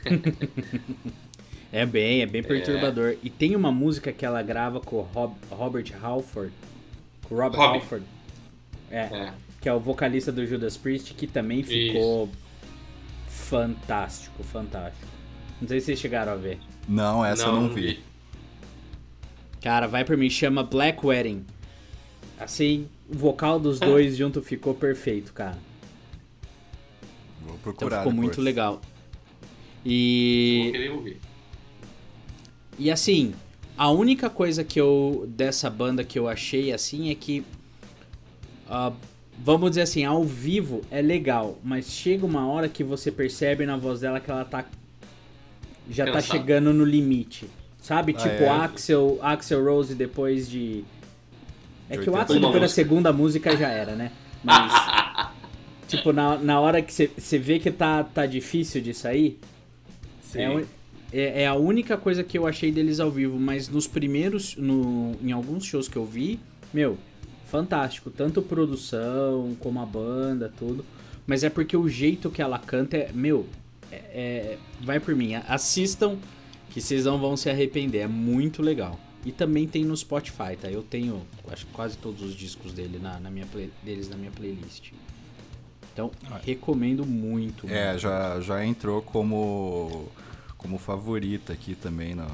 É 1.71 1.85
bem, 1.85 2.21
é 2.23 2.25
bem 2.25 2.41
perturbador. 2.41 3.15
E 3.21 3.29
tem 3.29 3.55
uma 3.55 3.71
música 3.71 4.11
que 4.11 4.25
ela 4.25 4.41
grava 4.41 4.79
com 4.79 4.95
o 4.95 5.01
Rob- 5.01 5.35
Robert 5.51 5.85
Halford. 6.01 6.51
Com 7.27 7.35
o 7.35 7.37
Rob 7.37 7.55
Rob. 7.55 7.75
Halford. 7.77 8.05
É, 8.89 9.01
É. 9.01 9.33
que 9.61 9.69
é 9.69 9.73
o 9.73 9.79
vocalista 9.79 10.31
do 10.31 10.43
Judas 10.47 10.75
Priest, 10.77 11.13
que 11.13 11.27
também 11.27 11.61
ficou 11.61 12.27
fantástico, 13.27 14.41
fantástico. 14.43 15.05
Não 15.61 15.67
sei 15.67 15.79
se 15.79 15.85
vocês 15.87 15.99
chegaram 15.99 16.31
a 16.31 16.35
ver. 16.35 16.57
Não, 16.87 17.23
essa 17.23 17.45
eu 17.45 17.53
não 17.53 17.69
vi. 17.69 17.99
Cara, 19.61 19.85
vai 19.87 20.03
por 20.03 20.17
mim, 20.17 20.27
chama 20.29 20.63
Black 20.63 21.05
Wedding. 21.05 21.45
Assim, 22.39 22.87
o 23.07 23.15
vocal 23.15 23.59
dos 23.59 23.79
dois 23.79 24.17
junto 24.17 24.41
ficou 24.41 24.73
perfeito, 24.73 25.33
cara. 25.33 25.57
Vou 27.41 27.49
Então 27.51 27.57
procurar 27.61 27.97
ficou 27.99 28.11
depois. 28.11 28.25
muito 28.27 28.41
legal. 28.41 28.81
Vou 30.53 30.65
E, 30.65 30.71
querer 30.71 30.89
ouvir. 30.91 31.21
e 32.77 32.89
assim, 32.91 33.33
a 33.77 33.89
única 33.91 34.29
coisa 34.29 34.63
que 34.63 34.79
eu 34.79 35.25
dessa 35.29 35.69
banda 35.69 36.03
que 36.03 36.17
eu 36.17 36.27
achei 36.27 36.71
assim 36.71 37.09
é 37.11 37.15
que 37.15 37.45
ah, 38.67 38.93
vamos 39.37 39.71
dizer 39.71 39.81
assim, 39.83 40.03
ao 40.05 40.23
vivo 40.23 40.85
é 40.91 41.01
legal, 41.01 41.59
mas 41.63 41.91
chega 41.91 42.25
uma 42.25 42.47
hora 42.47 42.69
que 42.69 42.83
você 42.83 43.11
percebe 43.11 43.65
na 43.65 43.77
voz 43.77 44.01
dela 44.01 44.19
que 44.19 44.29
ela 44.29 44.45
tá 44.45 44.65
já 45.89 46.07
tá 46.07 46.21
Cansada. 46.21 46.21
chegando 46.21 46.73
no 46.73 46.85
limite. 46.85 47.49
Sabe? 47.81 48.13
Ah, 48.15 48.17
tipo 48.17 48.43
é? 48.43 48.49
Axel, 48.49 49.17
Axel 49.21 49.63
Rose 49.63 49.95
depois 49.95 50.49
de 50.49 50.85
É 51.89 51.97
que 51.97 52.09
o 52.09 52.15
ápice 52.15 52.39
depois 52.39 52.61
da 52.61 52.67
segunda 52.69 53.11
música 53.11 53.55
já 53.57 53.69
era, 53.69 53.95
né? 53.95 54.11
Mas. 54.43 54.91
tipo, 55.87 56.13
na, 56.13 56.37
na 56.37 56.59
hora 56.59 56.81
que 56.81 56.93
você 56.93 57.37
vê 57.39 57.59
que 57.59 57.71
tá, 57.71 58.03
tá 58.03 58.25
difícil 58.25 58.81
de 58.81 58.93
sair. 58.93 59.39
Sim. 60.31 60.39
É, 60.39 60.65
é, 61.11 61.41
é, 61.43 61.47
a 61.47 61.55
única 61.55 61.97
coisa 61.97 62.23
que 62.23 62.37
eu 62.37 62.45
achei 62.45 62.71
deles 62.71 62.99
ao 62.99 63.09
vivo, 63.09 63.39
mas 63.39 63.67
nos 63.67 63.87
primeiros. 63.87 64.55
No, 64.55 65.15
em 65.21 65.31
alguns 65.31 65.65
shows 65.65 65.87
que 65.87 65.97
eu 65.97 66.05
vi, 66.05 66.39
meu, 66.73 66.97
fantástico. 67.45 68.09
Tanto 68.09 68.41
produção 68.41 69.55
como 69.59 69.79
a 69.79 69.85
banda, 69.85 70.51
tudo. 70.57 70.85
Mas 71.25 71.43
é 71.43 71.49
porque 71.49 71.75
o 71.75 71.87
jeito 71.87 72.29
que 72.29 72.41
ela 72.41 72.59
canta 72.59 72.97
é. 72.97 73.11
Meu, 73.13 73.45
é, 73.91 73.95
é 73.95 74.57
vai 74.81 74.99
por 74.99 75.15
mim. 75.15 75.33
Assistam, 75.35 76.17
que 76.69 76.79
vocês 76.79 77.05
não 77.05 77.19
vão 77.19 77.35
se 77.35 77.49
arrepender. 77.49 77.99
É 77.99 78.07
muito 78.07 78.61
legal. 78.61 78.99
E 79.25 79.31
também 79.31 79.67
tem 79.67 79.83
no 79.83 79.97
Spotify, 79.97 80.55
tá? 80.59 80.71
Eu 80.71 80.81
tenho 80.81 81.25
acho, 81.51 81.65
quase 81.67 81.97
todos 81.97 82.21
os 82.21 82.33
discos 82.33 82.71
dele 82.71 82.99
na, 82.99 83.19
na 83.19 83.29
minha 83.29 83.45
play, 83.47 83.69
deles 83.83 84.07
na 84.07 84.15
minha 84.15 84.31
playlist. 84.31 84.91
Então, 85.99 86.11
recomendo 86.45 87.05
muito. 87.05 87.67
É, 87.69 87.97
já, 87.97 88.39
já 88.39 88.65
entrou 88.65 89.01
como, 89.01 90.07
como 90.57 90.77
favorita 90.77 91.51
aqui 91.51 91.75
também 91.75 92.15
na, 92.15 92.27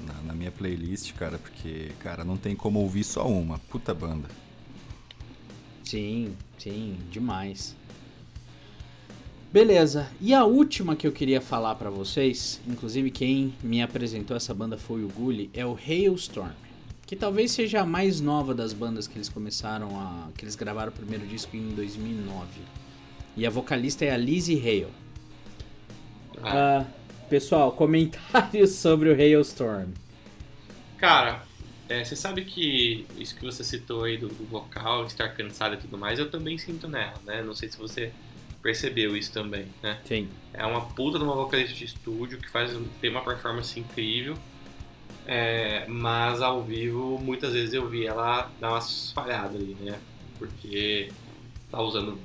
na, 0.00 0.14
na, 0.26 0.32
minha 0.32 0.52
playlist, 0.52 1.12
cara, 1.14 1.38
porque, 1.38 1.90
cara, 1.98 2.24
não 2.24 2.36
tem 2.36 2.54
como 2.54 2.78
ouvir 2.78 3.02
só 3.02 3.26
uma. 3.26 3.58
Puta 3.58 3.92
banda. 3.92 4.28
Sim, 5.82 6.36
sim, 6.56 6.96
demais. 7.10 7.74
Beleza. 9.52 10.08
E 10.20 10.32
a 10.32 10.44
última 10.44 10.94
que 10.94 11.06
eu 11.06 11.12
queria 11.12 11.40
falar 11.40 11.74
para 11.74 11.90
vocês, 11.90 12.60
inclusive 12.66 13.10
quem 13.10 13.54
me 13.62 13.82
apresentou 13.82 14.36
essa 14.36 14.54
banda 14.54 14.76
foi 14.76 15.02
o 15.02 15.08
Gully, 15.08 15.50
é 15.52 15.64
o 15.66 15.76
Hailstorm, 15.76 16.52
que 17.06 17.14
talvez 17.14 17.52
seja 17.52 17.82
a 17.82 17.86
mais 17.86 18.20
nova 18.20 18.52
das 18.52 18.72
bandas 18.72 19.06
que 19.06 19.16
eles 19.16 19.28
começaram 19.28 19.98
a, 19.98 20.28
que 20.36 20.44
eles 20.44 20.56
gravaram 20.56 20.90
o 20.90 20.94
primeiro 20.94 21.24
disco 21.26 21.56
em 21.56 21.68
2009. 21.68 22.48
E 23.36 23.46
a 23.46 23.50
vocalista 23.50 24.04
é 24.04 24.10
a 24.10 24.16
Lizzie 24.16 24.58
Hale. 24.58 24.92
Ah. 26.42 26.84
Uh, 26.84 27.28
pessoal, 27.28 27.70
comentários 27.76 28.72
sobre 28.72 29.10
o 29.10 29.14
Hailstorm. 29.14 29.90
Cara, 30.98 31.42
é, 31.88 32.04
você 32.04 32.16
sabe 32.16 32.44
que 32.44 33.06
isso 33.16 33.36
que 33.36 33.44
você 33.44 33.62
citou 33.62 34.02
aí 34.02 34.16
do, 34.16 34.28
do 34.28 34.44
vocal, 34.44 35.06
estar 35.06 35.28
cansado 35.28 35.74
e 35.74 35.78
tudo 35.78 35.96
mais, 35.96 36.18
eu 36.18 36.28
também 36.28 36.58
sinto 36.58 36.88
nela, 36.88 37.14
né? 37.24 37.42
Não 37.42 37.54
sei 37.54 37.68
se 37.68 37.78
você 37.78 38.12
percebeu 38.60 39.16
isso 39.16 39.32
também, 39.32 39.66
né? 39.80 40.00
Sim. 40.04 40.28
É 40.52 40.66
uma 40.66 40.80
puta 40.80 41.18
de 41.18 41.24
uma 41.24 41.34
vocalista 41.34 41.72
de 41.72 41.84
estúdio 41.84 42.38
que 42.38 42.50
faz 42.50 42.76
tem 43.00 43.10
uma 43.10 43.22
performance 43.22 43.78
incrível, 43.78 44.36
é, 45.26 45.84
mas 45.88 46.40
ao 46.40 46.62
vivo 46.62 47.18
muitas 47.18 47.52
vezes 47.52 47.74
eu 47.74 47.88
vi 47.88 48.06
ela 48.06 48.50
dar 48.60 48.70
umas 48.70 49.10
falhadas 49.12 49.56
ali, 49.56 49.76
né? 49.80 49.98
Porque 50.38 51.10
tá 51.70 51.80
usando 51.80 52.18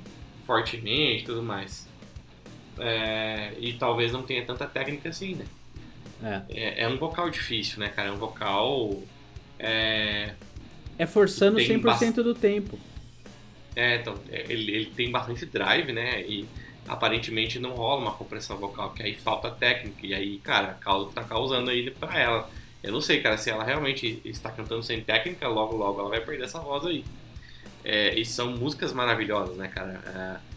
fortemente 0.46 1.22
e 1.22 1.26
tudo 1.26 1.42
mais. 1.42 1.88
É, 2.78 3.52
e 3.58 3.72
talvez 3.74 4.12
não 4.12 4.22
tenha 4.22 4.44
tanta 4.44 4.66
técnica 4.66 5.08
assim, 5.08 5.34
né? 5.34 5.44
É. 6.22 6.42
é. 6.50 6.82
É, 6.82 6.88
um 6.88 6.96
vocal 6.96 7.28
difícil, 7.28 7.80
né, 7.80 7.88
cara? 7.88 8.08
É 8.08 8.12
um 8.12 8.16
vocal. 8.16 9.02
É, 9.58 10.34
é 10.96 11.06
forçando 11.06 11.58
100% 11.58 12.14
do 12.22 12.34
tempo. 12.34 12.78
É, 13.74 13.96
então, 13.96 14.14
é, 14.30 14.44
ele, 14.48 14.70
ele 14.72 14.86
tem 14.86 15.10
bastante 15.10 15.44
drive, 15.46 15.92
né? 15.92 16.22
E 16.22 16.46
aparentemente 16.86 17.58
não 17.58 17.70
rola 17.70 18.00
uma 18.02 18.12
compressão 18.12 18.56
vocal, 18.56 18.92
que 18.92 19.02
aí 19.02 19.14
falta 19.14 19.50
técnica. 19.50 20.06
E 20.06 20.14
aí, 20.14 20.38
cara, 20.38 20.78
tá 21.14 21.24
causando 21.24 21.70
aí 21.70 21.90
pra 21.90 22.18
ela. 22.18 22.50
Eu 22.82 22.92
não 22.92 23.00
sei, 23.00 23.20
cara, 23.20 23.38
se 23.38 23.50
ela 23.50 23.62
realmente 23.62 24.20
está 24.24 24.50
cantando 24.50 24.82
sem 24.82 25.02
técnica, 25.02 25.46
logo, 25.46 25.76
logo 25.76 26.00
ela 26.00 26.08
vai 26.08 26.20
perder 26.20 26.44
essa 26.44 26.58
voz 26.58 26.84
aí. 26.84 27.04
É, 27.84 28.18
e 28.18 28.24
são 28.24 28.52
músicas 28.56 28.92
maravilhosas, 28.92 29.56
né, 29.56 29.68
cara? 29.68 30.00
É, 30.06 30.52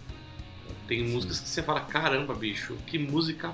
tem 0.88 1.06
Sim. 1.06 1.14
músicas 1.14 1.40
que 1.40 1.50
você 1.50 1.62
fala, 1.62 1.82
caramba, 1.82 2.34
bicho, 2.34 2.76
que 2.88 2.98
música 2.98 3.54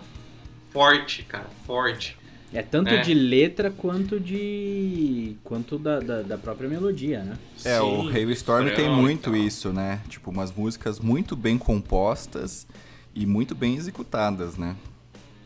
forte, 0.72 1.24
cara, 1.24 1.50
forte. 1.66 2.18
É 2.54 2.62
tanto 2.62 2.90
é. 2.90 3.02
de 3.02 3.14
letra 3.14 3.72
quanto 3.72 4.20
de. 4.20 5.38
quanto 5.42 5.80
da, 5.80 6.02
da, 6.02 6.22
da 6.22 6.38
própria 6.38 6.68
melodia, 6.68 7.24
né? 7.24 7.38
É, 7.64 7.78
Sim, 7.78 7.82
o 7.82 8.10
Hailstorm 8.10 8.68
tem 8.76 8.90
muito 8.90 9.34
isso, 9.34 9.72
né? 9.72 10.02
Tipo, 10.10 10.32
umas 10.32 10.52
músicas 10.52 11.00
muito 11.00 11.34
bem 11.34 11.58
compostas 11.58 12.68
e 13.16 13.26
muito 13.26 13.56
bem 13.56 13.76
executadas, 13.76 14.58
né? 14.58 14.76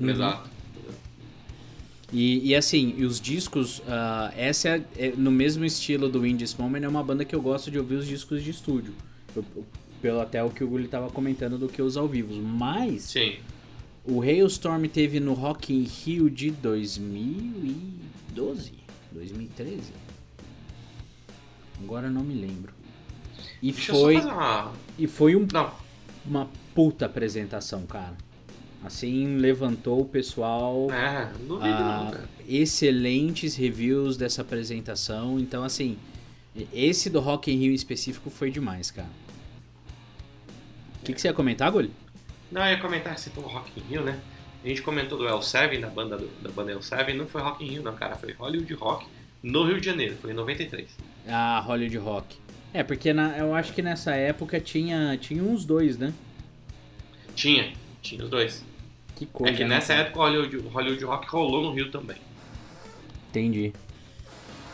Exato. 0.02 0.50
E, 2.16 2.50
e 2.50 2.56
assim, 2.56 2.94
e 2.98 3.04
os 3.04 3.20
discos, 3.20 3.80
uh, 3.80 4.32
essa 4.38 4.70
é, 4.70 4.82
é, 4.98 5.14
no 5.18 5.32
mesmo 5.32 5.66
estilo 5.66 6.08
do 6.08 6.26
In 6.26 6.38
This 6.38 6.56
Moment, 6.56 6.84
é 6.84 6.88
uma 6.88 7.04
banda 7.04 7.26
que 7.26 7.36
eu 7.36 7.42
gosto 7.42 7.70
de 7.70 7.78
ouvir 7.78 7.96
os 7.96 8.08
discos 8.08 8.42
de 8.42 8.52
estúdio. 8.52 8.94
Eu, 9.36 9.44
pelo 10.02 10.22
até 10.22 10.42
o 10.44 10.50
que 10.50 10.64
o 10.64 10.68
Gulli 10.68 10.88
tava 10.88 11.10
comentando 11.10 11.58
do 11.58 11.68
que 11.68 11.82
os 11.82 11.98
ao 11.98 12.08
vivo. 12.08 12.42
Mas. 12.42 13.04
Sim 13.04 13.36
o 14.08 14.22
Hailstorm 14.22 14.86
teve 14.86 15.20
no 15.20 15.34
Rock 15.34 15.74
in 15.74 15.82
Rio 15.84 16.30
de 16.30 16.52
2012, 16.52 18.74
2013. 19.12 19.82
Agora 21.84 22.08
não 22.10 22.24
me 22.24 22.36
lembro. 22.36 22.72
E 23.62 23.72
Deixa 23.72 23.92
foi 23.92 24.16
uma... 24.18 24.72
e 24.98 25.08
foi 25.08 25.36
um, 25.36 25.46
uma 26.26 26.50
puta 26.74 27.08
apresentação, 27.08 27.86
cara. 27.86 28.16
Assim, 28.86 29.38
levantou 29.38 30.02
o 30.02 30.06
pessoal. 30.06 30.92
É, 30.92 31.32
não 31.40 31.48
duvido 31.48 31.80
não, 31.80 32.12
cara. 32.12 32.30
Excelentes 32.48 33.56
reviews 33.56 34.16
dessa 34.16 34.44
apresentação. 34.44 35.40
Então, 35.40 35.64
assim, 35.64 35.98
esse 36.72 37.10
do 37.10 37.20
Rock 37.20 37.52
in 37.52 37.58
Rio 37.58 37.72
em 37.72 37.76
específico 37.76 38.30
foi 38.30 38.52
demais, 38.52 38.92
cara. 38.92 39.10
O 41.02 41.06
que, 41.06 41.14
que 41.14 41.20
você 41.20 41.28
ia 41.28 41.34
comentar, 41.34 41.72
Goli? 41.72 41.92
Não, 42.52 42.62
eu 42.62 42.72
ia 42.72 42.80
comentar, 42.80 43.18
você 43.18 43.32
falou 43.32 43.50
Rock 43.50 43.72
in 43.80 43.84
Rio, 43.90 44.04
né? 44.04 44.20
A 44.64 44.68
gente 44.68 44.82
comentou 44.82 45.18
do 45.18 45.26
L7, 45.26 45.80
da 45.80 45.88
banda, 45.88 46.18
do, 46.18 46.28
da 46.42 46.52
banda 46.52 46.74
L7, 46.74 47.14
não 47.14 47.28
foi 47.28 47.42
Rock 47.42 47.64
in 47.64 47.68
Rio 47.68 47.84
não, 47.84 47.94
cara, 47.96 48.16
foi 48.16 48.34
Hollywood 48.34 48.74
Rock 48.76 49.08
no 49.42 49.64
Rio 49.64 49.80
de 49.80 49.86
Janeiro, 49.86 50.16
foi 50.22 50.32
em 50.32 50.34
93. 50.34 50.90
Ah, 51.28 51.60
Hollywood 51.60 51.98
Rock. 51.98 52.38
É, 52.74 52.84
porque 52.84 53.14
na, 53.14 53.38
eu 53.38 53.54
acho 53.54 53.74
que 53.74 53.82
nessa 53.82 54.16
época 54.16 54.60
tinha, 54.60 55.18
tinha 55.18 55.44
uns 55.44 55.66
dois, 55.66 55.98
né? 55.98 56.14
Tinha, 57.36 57.74
tinha 58.02 58.24
os 58.24 58.30
dois. 58.30 58.64
Que 59.16 59.26
coisa. 59.26 59.54
É 59.54 59.58
que 59.58 59.64
né, 59.64 59.76
nessa 59.76 59.94
época 59.94 60.20
o 60.20 60.22
Hollywood, 60.22 60.58
Hollywood 60.68 61.06
Rock 61.06 61.28
rolou 61.30 61.64
no 61.64 61.74
Rio 61.74 61.90
também. 61.90 62.18
Entendi. 63.30 63.74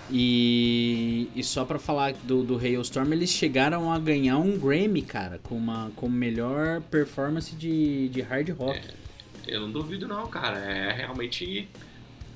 E, 0.10 1.30
e 1.34 1.44
só 1.44 1.64
para 1.64 1.80
falar 1.80 2.14
do, 2.14 2.44
do 2.44 2.58
Hailstorm, 2.58 3.14
eles 3.14 3.30
chegaram 3.30 3.92
a 3.92 3.98
ganhar 3.98 4.38
um 4.38 4.58
Grammy, 4.58 5.02
cara, 5.02 5.40
com 5.42 5.56
uma 5.56 5.90
com 5.96 6.10
melhor 6.10 6.82
performance 6.82 7.56
de, 7.56 8.10
de 8.10 8.22
hard 8.22 8.50
rock. 8.50 8.80
É, 9.48 9.56
eu 9.56 9.62
não 9.62 9.72
duvido 9.72 10.08
não, 10.08 10.28
cara. 10.28 10.60
É 10.60 10.92
realmente 10.92 11.70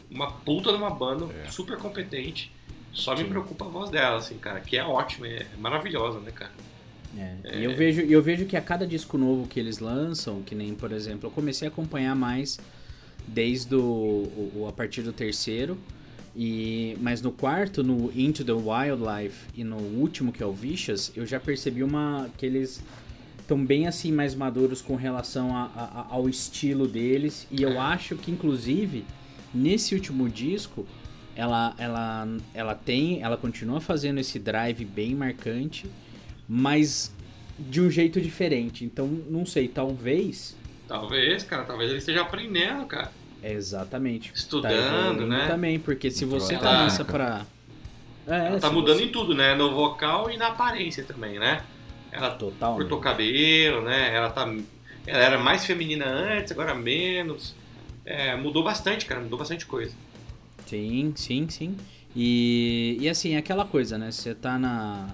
uma 0.09 0.31
puta 0.31 0.71
de 0.71 0.77
uma 0.77 0.89
banda 0.89 1.27
é. 1.43 1.49
super 1.49 1.77
competente. 1.77 2.51
Só 2.93 3.13
Sim. 3.13 3.23
me 3.23 3.29
preocupa 3.29 3.65
a 3.65 3.67
voz 3.67 3.89
dela, 3.89 4.17
assim, 4.17 4.37
cara, 4.37 4.61
que 4.61 4.77
é 4.77 4.83
ótima, 4.83 5.27
é 5.27 5.45
maravilhosa, 5.57 6.19
né, 6.21 6.31
cara? 6.31 6.53
É, 7.17 7.35
é. 7.43 7.59
E 7.59 7.63
eu 7.63 7.75
vejo, 7.75 8.01
eu 8.01 8.21
vejo 8.21 8.45
que 8.45 8.57
a 8.57 8.61
cada 8.61 8.85
disco 8.85 9.17
novo 9.17 9.47
que 9.47 9.59
eles 9.59 9.79
lançam, 9.79 10.41
que 10.41 10.53
nem, 10.53 10.73
por 10.73 10.91
exemplo, 10.91 11.27
eu 11.27 11.31
comecei 11.31 11.67
a 11.67 11.71
acompanhar 11.71 12.15
mais 12.15 12.59
desde 13.27 13.75
o, 13.75 14.51
o 14.55 14.65
a 14.67 14.73
partir 14.73 15.01
do 15.01 15.13
terceiro. 15.13 15.77
E, 16.37 16.97
mas 16.99 17.21
no 17.21 17.31
quarto, 17.31 17.81
no 17.81 18.11
Into 18.13 18.43
the 18.43 18.51
Wildlife 18.51 19.47
e 19.55 19.63
no 19.63 19.77
último 19.77 20.33
que 20.33 20.43
é 20.43 20.45
o 20.45 20.51
Vicious, 20.51 21.11
eu 21.15 21.25
já 21.25 21.39
percebi 21.39 21.81
uma 21.81 22.29
que 22.37 22.45
eles 22.45 22.83
estão 23.39 23.63
bem 23.63 23.87
assim 23.87 24.11
mais 24.11 24.35
maduros 24.35 24.81
com 24.81 24.95
relação 24.95 25.55
a, 25.55 25.63
a, 25.75 26.07
ao 26.09 26.27
estilo 26.27 26.87
deles 26.87 27.47
e 27.51 27.61
eu 27.61 27.79
acho 27.79 28.15
que 28.17 28.31
inclusive 28.31 29.05
nesse 29.53 29.93
último 29.93 30.27
disco 30.27 30.85
ela 31.35 31.75
ela 31.77 32.27
ela 32.53 32.73
tem 32.73 33.21
ela 33.21 33.37
continua 33.37 33.79
fazendo 33.79 34.19
esse 34.19 34.39
drive 34.39 34.83
bem 34.83 35.13
marcante, 35.13 35.85
mas 36.47 37.13
de 37.57 37.81
um 37.81 37.89
jeito 37.89 38.19
diferente. 38.19 38.83
Então 38.83 39.07
não 39.07 39.45
sei, 39.45 39.67
talvez 39.67 40.55
Talvez, 40.87 41.43
cara, 41.43 41.63
talvez 41.63 41.89
ele 41.89 41.99
esteja 41.99 42.21
aprendendo, 42.21 42.85
cara. 42.85 43.11
Exatamente. 43.43 44.31
Estudando, 44.33 45.19
tá 45.19 45.25
né? 45.25 45.47
Também, 45.47 45.79
porque 45.79 46.11
se 46.11 46.25
você 46.25 46.55
ela, 46.55 46.77
começa 46.77 47.03
pra. 47.03 47.45
É, 48.27 48.47
ela 48.47 48.59
tá 48.59 48.71
mudando 48.71 48.97
você... 48.97 49.05
em 49.05 49.09
tudo, 49.09 49.33
né? 49.33 49.55
No 49.55 49.73
vocal 49.73 50.29
e 50.29 50.37
na 50.37 50.47
aparência 50.47 51.03
também, 51.03 51.39
né? 51.39 51.63
Ela 52.11 52.31
Total, 52.31 52.75
cortou 52.75 52.99
cabelo, 52.99 53.81
né? 53.81 54.15
Ela 54.15 54.29
tá. 54.29 54.47
Ela 55.05 55.23
era 55.23 55.37
mais 55.37 55.65
feminina 55.65 56.05
antes, 56.05 56.51
agora 56.51 56.73
menos. 56.73 57.55
É, 58.05 58.35
mudou 58.35 58.63
bastante, 58.63 59.05
cara, 59.05 59.21
mudou 59.21 59.37
bastante 59.37 59.65
coisa. 59.65 59.93
Sim, 60.65 61.13
sim, 61.15 61.47
sim. 61.49 61.75
E, 62.15 62.97
e 62.99 63.09
assim, 63.09 63.33
é 63.33 63.37
aquela 63.37 63.65
coisa, 63.65 63.97
né? 63.97 64.11
Você 64.11 64.33
tá 64.33 64.57
na, 64.57 65.09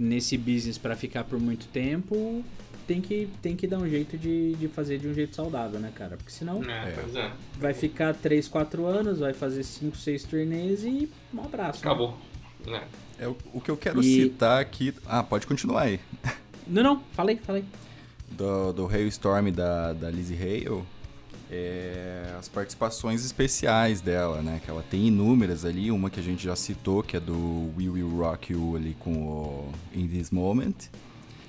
nesse 0.00 0.38
business 0.38 0.78
para 0.78 0.96
ficar 0.96 1.24
por 1.24 1.38
muito 1.38 1.66
tempo, 1.68 2.42
tem 2.86 3.02
que, 3.02 3.28
tem 3.42 3.54
que 3.54 3.66
dar 3.66 3.78
um 3.78 3.88
jeito 3.88 4.16
de, 4.16 4.54
de 4.54 4.66
fazer 4.66 4.98
de 4.98 5.06
um 5.06 5.12
jeito 5.12 5.36
saudável, 5.36 5.78
né, 5.78 5.92
cara? 5.94 6.16
Porque 6.16 6.32
senão 6.32 6.62
é, 6.64 6.88
é. 7.18 7.32
vai 7.58 7.74
ficar 7.74 8.14
3, 8.14 8.48
4 8.48 8.86
anos, 8.86 9.18
vai 9.18 9.34
fazer 9.34 9.62
5, 9.62 9.96
6 9.96 10.24
turnês 10.24 10.84
e 10.84 11.08
um 11.34 11.42
abraço. 11.42 11.84
Né? 11.84 11.90
Acabou. 11.90 12.18
Né? 12.66 12.82
É. 13.18 13.24
É, 13.24 13.28
o, 13.28 13.36
o 13.52 13.60
que 13.60 13.70
eu 13.70 13.76
quero 13.76 14.00
E- 14.00 14.22
citar 14.22 14.58
aqui. 14.60 14.94
Ah, 15.06 15.22
pode 15.22 15.46
continuar 15.46 15.82
aí. 15.82 16.00
Não, 16.66 16.82
não, 16.82 17.02
falei, 17.12 17.36
falei. 17.36 17.64
Do, 18.30 18.72
do 18.72 18.86
Hailstorm 18.86 19.50
da, 19.50 19.92
da 19.92 20.10
Lizzie 20.10 20.36
Hale. 20.36 20.82
É, 21.52 22.32
as 22.38 22.48
participações 22.48 23.24
especiais 23.24 24.00
dela, 24.00 24.40
né? 24.40 24.60
Que 24.64 24.70
ela 24.70 24.84
tem 24.88 25.08
inúmeras 25.08 25.64
ali. 25.64 25.90
Uma 25.90 26.08
que 26.08 26.20
a 26.20 26.22
gente 26.22 26.44
já 26.44 26.54
citou, 26.54 27.02
que 27.02 27.16
é 27.16 27.20
do 27.20 27.72
We 27.76 27.88
Will 27.88 28.08
Rock 28.18 28.52
You 28.52 28.76
ali 28.76 28.96
com 29.00 29.12
o 29.12 29.72
In 29.92 30.06
This 30.06 30.30
Moment. 30.30 30.74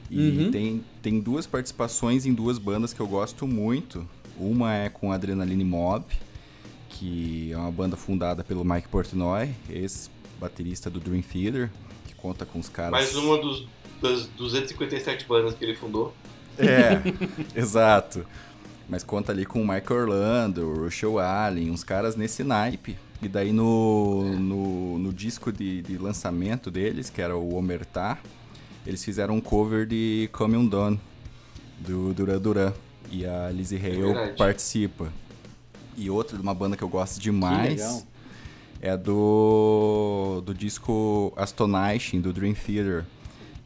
E 0.10 0.20
Uhum. 0.20 0.52
tem, 0.52 0.84
tem 1.02 1.20
duas 1.20 1.46
participações 1.46 2.26
em 2.26 2.34
duas 2.34 2.58
bandas 2.58 2.94
que 2.94 3.00
eu 3.00 3.08
gosto 3.08 3.46
muito. 3.48 4.08
Uma 4.38 4.74
é 4.74 4.90
com 4.90 5.12
Adrenaline 5.12 5.64
Mob, 5.64 6.04
que 6.90 7.52
é 7.52 7.58
uma 7.58 7.72
banda 7.72 7.96
fundada 7.96 8.44
pelo 8.44 8.66
Mike 8.66 8.88
Portnoy, 8.88 9.54
ex-baterista 9.70 10.90
do 10.90 11.00
Dream 11.00 11.22
Theater, 11.22 11.70
que 12.08 12.16
conta 12.16 12.44
com 12.46 12.58
os 12.60 12.68
caras. 12.68 12.92
Mais 12.92 13.16
uma 13.16 13.38
dos, 13.38 13.68
das 14.02 14.26
257 14.38 15.28
bandas 15.28 15.54
que 15.54 15.64
ele 15.64 15.76
fundou. 15.76 16.14
É, 16.58 17.02
exato. 17.56 18.26
Mas 18.92 19.06
conta 19.06 19.32
ali 19.32 19.46
com 19.46 19.62
o 19.62 19.66
Mike 19.66 19.94
Orlando, 19.94 20.68
o 20.68 20.84
Russell 20.84 21.18
Allen, 21.18 21.72
uns 21.72 21.82
caras 21.82 22.18
nesse 22.18 22.44
naipe. 22.44 23.00
E 23.22 23.30
daí 23.30 23.54
no, 23.54 24.38
no, 24.38 25.00
no 25.00 25.14
disco 25.14 25.50
de, 25.50 25.82
de 25.82 25.98
lançamento 25.98 26.70
deles, 26.70 27.10
que 27.10 27.22
era 27.22 27.38
o 27.38 27.56
Omertá, 27.56 28.18
eles 28.86 29.02
fizeram 29.02 29.36
um 29.36 29.40
cover 29.40 29.86
de 29.86 30.30
Come 30.34 30.58
Undone, 30.58 31.00
do 31.80 32.14
Duran 32.14 32.40
Duran. 32.40 32.74
E 33.10 33.26
a 33.26 33.50
Lizzie 33.50 33.78
Hale 33.78 34.02
verdade. 34.02 34.38
participa. 34.38 35.08
E 35.96 36.10
outra 36.10 36.36
de 36.36 36.44
uma 36.44 36.54
banda 36.54 36.76
que 36.76 36.84
eu 36.84 36.90
gosto 36.90 37.18
demais 37.22 38.06
é 38.82 38.98
do, 38.98 40.42
do 40.46 40.54
disco 40.54 41.32
Astonishing, 41.38 42.20
do 42.20 42.34
Dream 42.34 42.54
Theater, 42.54 43.06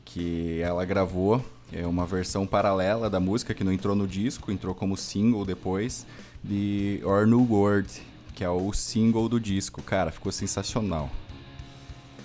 que 0.04 0.60
ela 0.62 0.86
gravou. 0.86 1.44
É 1.72 1.86
uma 1.86 2.06
versão 2.06 2.46
paralela 2.46 3.10
da 3.10 3.20
música 3.20 3.54
que 3.54 3.64
não 3.64 3.72
entrou 3.72 3.96
no 3.96 4.08
disco, 4.08 4.52
entrou 4.52 4.74
como 4.74 4.96
single 4.96 5.46
depois, 5.46 6.06
de 6.44 7.02
Or 7.04 7.26
New 7.26 7.48
World, 7.50 7.90
que 8.34 8.44
é 8.44 8.50
o 8.50 8.72
single 8.72 9.28
do 9.28 9.40
disco. 9.40 9.82
Cara, 9.82 10.12
ficou 10.12 10.32
sensacional. 10.32 11.10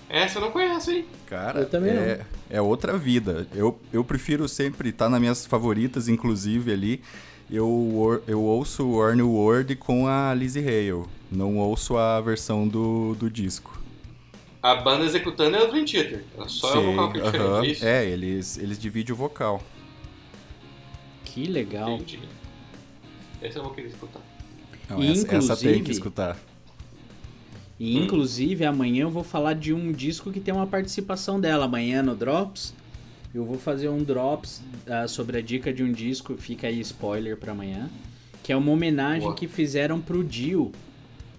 Essa 0.09 0.39
eu 0.39 0.43
não 0.43 0.51
conheço, 0.51 0.91
hein? 0.91 1.07
Cara, 1.27 1.61
Eu 1.61 1.69
também 1.69 1.93
é, 1.93 2.27
é 2.51 2.61
outra 2.61 2.99
vida. 2.99 3.47
Eu, 3.55 3.79
eu 3.93 4.05
prefiro 4.05 4.49
sempre 4.49 4.89
estar 4.89 5.09
nas 5.09 5.21
minhas 5.21 5.47
favoritas, 5.47 6.09
inclusive 6.09 6.73
ali. 6.73 7.01
Eu, 7.49 8.23
eu 8.27 8.41
ouço 8.43 8.85
o 8.85 8.95
Or 8.95 9.15
New 9.15 9.31
World 9.31 9.75
com 9.77 10.07
a 10.07 10.35
Lizzie 10.35 10.63
Hale, 10.63 11.05
não 11.31 11.59
ouço 11.59 11.97
a 11.97 12.21
versão 12.21 12.67
do, 12.67 13.17
do 13.17 13.29
disco. 13.29 13.80
A 14.63 14.75
banda 14.75 15.05
executando 15.05 15.57
é 15.57 15.63
o 15.63 15.71
Dream 15.71 15.85
Theater. 15.87 16.23
Só 16.47 16.75
é 16.75 16.79
o 16.79 16.91
vocal 16.93 17.13
que 17.13 17.19
é 17.19 17.23
diferente, 17.23 17.47
aham. 17.49 17.65
é 17.65 17.67
isso? 17.67 17.87
É, 17.87 18.07
eles, 18.07 18.59
eles 18.59 18.79
dividem 18.79 19.13
o 19.15 19.17
vocal. 19.17 19.63
Que 21.25 21.45
legal. 21.47 21.95
Entendi. 21.95 22.21
Esse 23.41 23.57
eu 23.57 23.63
vou 23.63 23.73
querer 23.73 23.89
escutar. 23.89 24.21
Não, 24.89 25.03
essa, 25.03 25.35
essa 25.35 25.57
tem 25.57 25.67
que 25.75 25.79
inclusive- 25.79 25.93
escutar. 25.93 26.39
E 27.79 27.97
inclusive 27.97 28.65
amanhã 28.67 29.05
eu 29.05 29.11
vou 29.11 29.25
falar 29.25 29.55
de 29.55 29.73
um 29.73 29.91
disco 29.91 30.31
que 30.31 30.39
tem 30.41 30.53
uma 30.53 30.67
participação 30.67 31.41
dela. 31.41 31.65
Amanhã 31.65 32.03
no 32.03 32.15
Drops 32.15 32.75
eu 33.35 33.45
vou 33.45 33.57
fazer 33.59 33.89
um 33.89 34.03
Drops 34.03 34.61
ah, 34.87 35.09
sobre 35.09 35.39
a 35.39 35.41
dica 35.41 35.73
de 35.73 35.83
um 35.83 35.91
disco, 35.91 36.37
fica 36.37 36.67
aí 36.67 36.79
spoiler 36.81 37.39
pra 37.39 37.53
amanhã, 37.53 37.89
que 38.43 38.53
é 38.53 38.57
uma 38.57 38.71
homenagem 38.73 39.23
Boa. 39.23 39.35
que 39.35 39.49
fizeram 39.49 39.99
pro 40.01 40.23
Dio, 40.23 40.73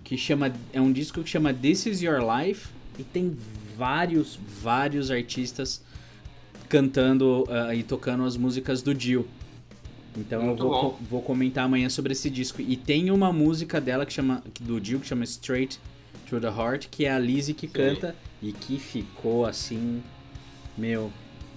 que 0.03 0.17
chama 0.17 0.51
é 0.73 0.81
um 0.81 0.91
disco 0.91 1.21
que 1.21 1.29
chama 1.29 1.53
This 1.53 1.85
Is 1.85 2.01
Your 2.01 2.21
Life 2.21 2.69
e 2.99 3.03
tem 3.03 3.35
vários 3.77 4.37
vários 4.61 5.09
artistas 5.11 5.81
cantando 6.69 7.45
ah, 7.49 7.73
e 7.75 7.83
tocando 7.83 8.23
as 8.23 8.37
músicas 8.37 8.81
do 8.81 8.93
Dio. 8.93 9.27
Então 10.17 10.41
Muito 10.43 10.63
eu 10.63 10.69
vou, 10.69 10.79
co- 10.91 10.97
vou 11.09 11.21
comentar 11.21 11.65
amanhã 11.65 11.89
sobre 11.89 12.11
esse 12.11 12.29
disco. 12.29 12.61
E 12.61 12.75
tem 12.75 13.11
uma 13.11 13.31
música 13.31 13.79
dela 13.79 14.05
que 14.05 14.11
chama 14.13 14.43
do 14.59 14.79
Dio 14.79 14.99
que 14.99 15.07
chama 15.07 15.23
Straight 15.23 15.79
to 16.29 16.39
the 16.39 16.47
Heart, 16.47 16.87
que 16.89 17.05
é 17.05 17.11
a 17.11 17.19
Lizzie 17.19 17.53
que 17.53 17.67
Sim. 17.67 17.73
canta 17.73 18.15
e 18.41 18.51
que 18.51 18.77
ficou 18.77 19.45
assim, 19.45 20.01
meu, 20.77 21.11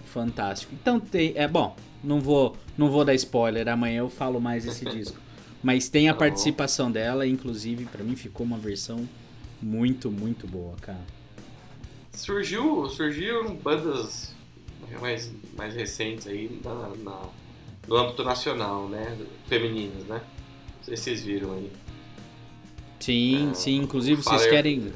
fantástico. 0.06 0.72
Então 0.80 1.00
tem, 1.00 1.32
é 1.34 1.48
bom, 1.48 1.74
não 2.02 2.20
vou, 2.20 2.56
não 2.78 2.90
vou 2.90 3.04
dar 3.04 3.14
spoiler, 3.14 3.66
amanhã 3.68 3.98
eu 4.00 4.08
falo 4.10 4.40
mais 4.40 4.64
desse 4.64 4.84
disco. 4.90 5.18
Mas 5.62 5.88
tem 5.88 6.08
a 6.08 6.12
Tá 6.12 6.18
bom. 6.18 6.24
participação 6.26 6.90
dela, 6.92 7.26
inclusive 7.26 7.86
pra 7.86 8.04
mim 8.04 8.14
ficou 8.14 8.46
uma 8.46 8.58
versão 8.58 9.08
muito, 9.62 10.10
muito 10.12 10.46
boa, 10.46 10.74
cara. 10.80 11.00
Surgiu, 12.14 12.88
surgiu 12.88 13.54
bandas 13.56 14.34
mais, 15.00 15.32
mais 15.56 15.74
recentes 15.74 16.26
aí 16.26 16.60
na, 16.64 16.88
na- 17.02 17.28
no 17.88 17.96
âmbito 17.96 18.22
nacional, 18.24 18.88
né? 18.88 19.18
Femininas, 19.46 20.04
né? 20.04 20.22
Não 20.78 20.84
sei 20.84 20.96
se 20.96 21.02
vocês 21.04 21.24
viram 21.24 21.52
aí. 21.54 21.70
Sim, 23.00 23.48
Ah, 23.50 23.54
sim, 23.54 23.76
inclusive 23.76 24.22
Fire- 24.22 24.38
vocês 24.38 24.50
querem 24.50 24.92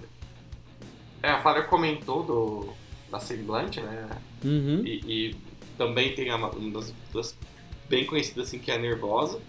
É, 1.22 1.30
a 1.30 1.42
Fábio 1.42 1.66
comentou 1.68 2.22
do, 2.22 2.68
da 3.10 3.18
Semblante, 3.20 3.80
né? 3.80 4.08
Uhum. 4.44 4.82
E, 4.86 4.90
e 5.32 5.36
também 5.76 6.14
tem 6.14 6.32
uma 6.32 6.50
das, 6.70 6.94
das 7.12 7.36
bem 7.88 8.06
conhecidas 8.06 8.46
assim 8.48 8.58
que 8.58 8.70
é 8.70 8.76
a 8.76 8.78
Nervosa. 8.78 9.40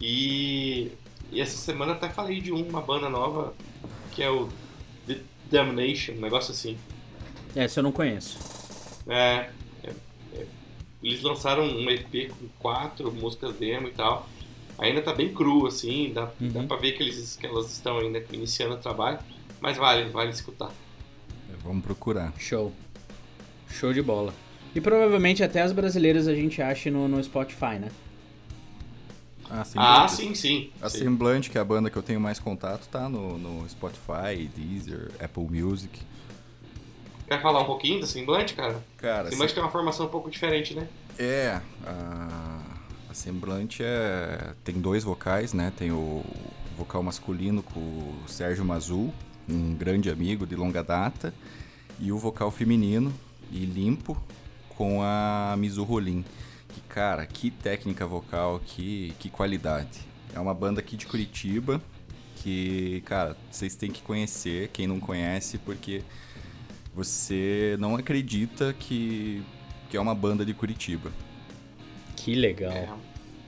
E, 0.00 0.90
e 1.32 1.40
essa 1.40 1.56
semana 1.56 1.92
até 1.92 2.10
falei 2.10 2.40
de 2.40 2.52
uma 2.52 2.82
banda 2.82 3.08
nova 3.08 3.54
que 4.12 4.22
é 4.22 4.30
o 4.30 4.48
The 5.06 5.18
Damnation, 5.50 6.14
um 6.14 6.20
negócio 6.20 6.50
assim. 6.52 6.76
Essa 7.56 7.80
eu 7.80 7.84
não 7.84 7.90
conheço. 7.92 8.38
É, 9.08 9.48
é, 9.82 9.90
é. 10.34 10.46
eles 11.02 11.22
lançaram 11.22 11.64
um 11.64 11.88
EP 11.90 12.28
com 12.30 12.46
quatro 12.58 13.10
músicas 13.10 13.56
demo 13.56 13.88
e 13.88 13.92
tal. 13.92 14.28
Ainda 14.78 15.00
tá 15.00 15.14
bem 15.14 15.32
cru, 15.32 15.66
assim, 15.66 16.12
dá, 16.12 16.30
Uhum. 16.38 16.50
dá 16.50 16.62
pra 16.64 16.76
ver 16.76 16.92
que, 16.92 17.02
eles, 17.02 17.34
que 17.36 17.46
elas 17.46 17.72
estão 17.72 17.98
ainda 17.98 18.22
iniciando 18.30 18.74
o 18.74 18.78
trabalho, 18.78 19.18
mas 19.58 19.78
vale, 19.78 20.10
vale 20.10 20.30
escutar. 20.30 20.70
Vamos 21.64 21.82
procurar. 21.82 22.32
Show. 22.38 22.72
Show 23.70 23.92
de 23.92 24.02
bola. 24.02 24.34
E 24.74 24.80
provavelmente 24.80 25.42
até 25.42 25.62
as 25.62 25.72
brasileiras 25.72 26.28
a 26.28 26.34
gente 26.34 26.60
acha 26.60 26.90
no, 26.90 27.08
no 27.08 27.22
Spotify, 27.24 27.78
né? 27.80 27.88
Ah, 29.48 29.64
sim. 29.64 29.78
Ah, 29.78 30.08
sim, 30.08 30.34
sim. 30.34 30.70
A 30.82 30.90
sim. 30.90 30.98
Semblante, 30.98 31.48
que 31.50 31.56
é 31.56 31.60
a 31.60 31.64
banda 31.64 31.88
que 31.88 31.96
eu 31.96 32.02
tenho 32.02 32.20
mais 32.20 32.38
contato, 32.38 32.86
tá 32.88 33.08
no, 33.08 33.38
no 33.38 33.66
Spotify, 33.68 34.48
Deezer, 34.54 35.10
Apple 35.18 35.44
Music. 35.48 35.98
Quer 37.26 37.42
falar 37.42 37.60
um 37.60 37.64
pouquinho 37.64 38.00
da 38.00 38.06
Semblante, 38.06 38.54
cara? 38.54 38.82
Cara, 38.96 39.30
Semblante 39.30 39.54
tem 39.54 39.62
uma 39.62 39.70
formação 39.70 40.06
um 40.06 40.08
pouco 40.08 40.30
diferente, 40.30 40.74
né? 40.74 40.88
É, 41.18 41.60
a, 41.84 42.62
a 43.10 43.14
Semblante 43.14 43.82
é, 43.82 44.52
tem 44.62 44.76
dois 44.76 45.02
vocais, 45.02 45.52
né? 45.52 45.72
Tem 45.76 45.90
o 45.90 46.24
vocal 46.76 47.02
masculino 47.02 47.62
com 47.62 47.80
o 47.80 48.28
Sérgio 48.28 48.64
Mazul, 48.64 49.12
um 49.48 49.74
grande 49.74 50.10
amigo 50.10 50.46
de 50.46 50.54
longa 50.54 50.84
data, 50.84 51.34
e 51.98 52.12
o 52.12 52.18
vocal 52.18 52.50
feminino 52.50 53.12
e 53.50 53.64
limpo 53.64 54.16
com 54.76 55.02
a 55.02 55.54
Mizu 55.58 55.82
Rolim. 55.82 56.24
Que, 56.68 56.80
cara, 56.82 57.26
que 57.26 57.50
técnica 57.50 58.06
vocal, 58.06 58.60
que, 58.64 59.14
que 59.18 59.30
qualidade. 59.30 60.00
É 60.34 60.38
uma 60.38 60.52
banda 60.52 60.80
aqui 60.80 60.96
de 60.96 61.06
Curitiba 61.06 61.80
que, 62.36 63.02
cara, 63.06 63.36
vocês 63.50 63.74
têm 63.74 63.90
que 63.90 64.02
conhecer, 64.02 64.68
quem 64.68 64.86
não 64.86 65.00
conhece, 65.00 65.58
porque 65.58 66.02
você 66.96 67.76
não 67.78 67.94
acredita 67.94 68.72
que, 68.72 69.42
que 69.90 69.96
é 69.98 70.00
uma 70.00 70.14
banda 70.14 70.46
de 70.46 70.54
Curitiba. 70.54 71.12
Que 72.16 72.34
legal. 72.34 72.72
É, 72.72 72.88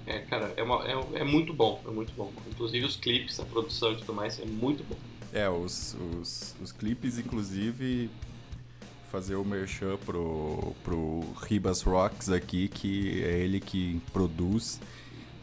é, 0.06 0.18
cara, 0.20 0.52
é, 0.54 0.62
uma- 0.62 0.84
é- 0.86 1.20
é 1.20 1.24
muito 1.24 1.54
bom, 1.54 1.80
é 1.86 1.90
muito 1.90 2.12
bom. 2.14 2.30
Inclusive 2.50 2.84
os 2.84 2.96
clipes, 2.96 3.40
a 3.40 3.44
produção 3.46 3.92
e 3.92 3.96
tudo 3.96 4.12
mais, 4.12 4.38
é 4.38 4.44
muito 4.44 4.84
bom. 4.84 4.96
É, 5.32 5.48
os, 5.48 5.96
os, 6.20 6.54
os 6.62 6.72
clipes, 6.72 7.18
inclusive, 7.18 8.10
fazer 9.10 9.36
o 9.36 9.44
merchan 9.44 9.96
pro, 10.04 10.74
pro 10.84 11.24
Ribas 11.42 11.80
Rocks 11.80 12.28
aqui, 12.30 12.68
que 12.68 13.22
é 13.24 13.38
ele 13.38 13.60
que 13.60 14.00
produz 14.12 14.78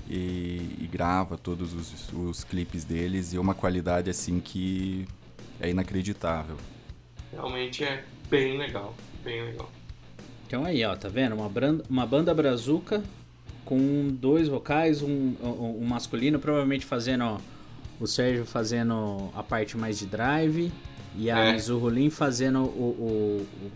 e, 0.07 0.75
e 0.79 0.89
grava 0.91 1.37
todos 1.37 1.73
os, 1.73 2.13
os 2.13 2.43
clipes 2.43 2.83
deles 2.83 3.33
e 3.33 3.37
é 3.37 3.39
uma 3.39 3.55
qualidade 3.55 4.09
assim 4.11 4.39
que 4.39 5.07
é 5.59 5.69
inacreditável. 5.71 6.57
Realmente 7.35 7.83
é 7.83 8.03
bem 8.29 8.57
legal, 8.57 8.95
bem 9.23 9.43
legal. 9.43 9.69
Então 10.47 10.63
aí, 10.63 10.83
ó, 10.85 10.95
tá 10.95 11.09
vendo? 11.09 11.35
Uma, 11.35 11.49
branda, 11.49 11.83
uma 11.89 12.05
banda 12.05 12.33
brazuca 12.33 13.03
com 13.65 14.07
dois 14.19 14.47
vocais, 14.47 15.01
um, 15.01 15.33
um, 15.41 15.79
um 15.81 15.85
masculino, 15.85 16.39
provavelmente 16.39 16.85
fazendo, 16.85 17.23
ó, 17.23 17.37
o 17.99 18.05
Sérgio 18.07 18.45
fazendo 18.45 19.29
a 19.35 19.41
parte 19.41 19.75
mais 19.77 19.97
de 19.97 20.05
drive 20.05 20.71
e 21.17 21.29
a 21.31 21.39
É. 21.39 21.53
Mizu 21.53 21.77
Rolim 21.77 22.09
fazendo 22.09 22.59
o, 22.59 22.63
o- 22.63 23.47
o- 23.65 23.71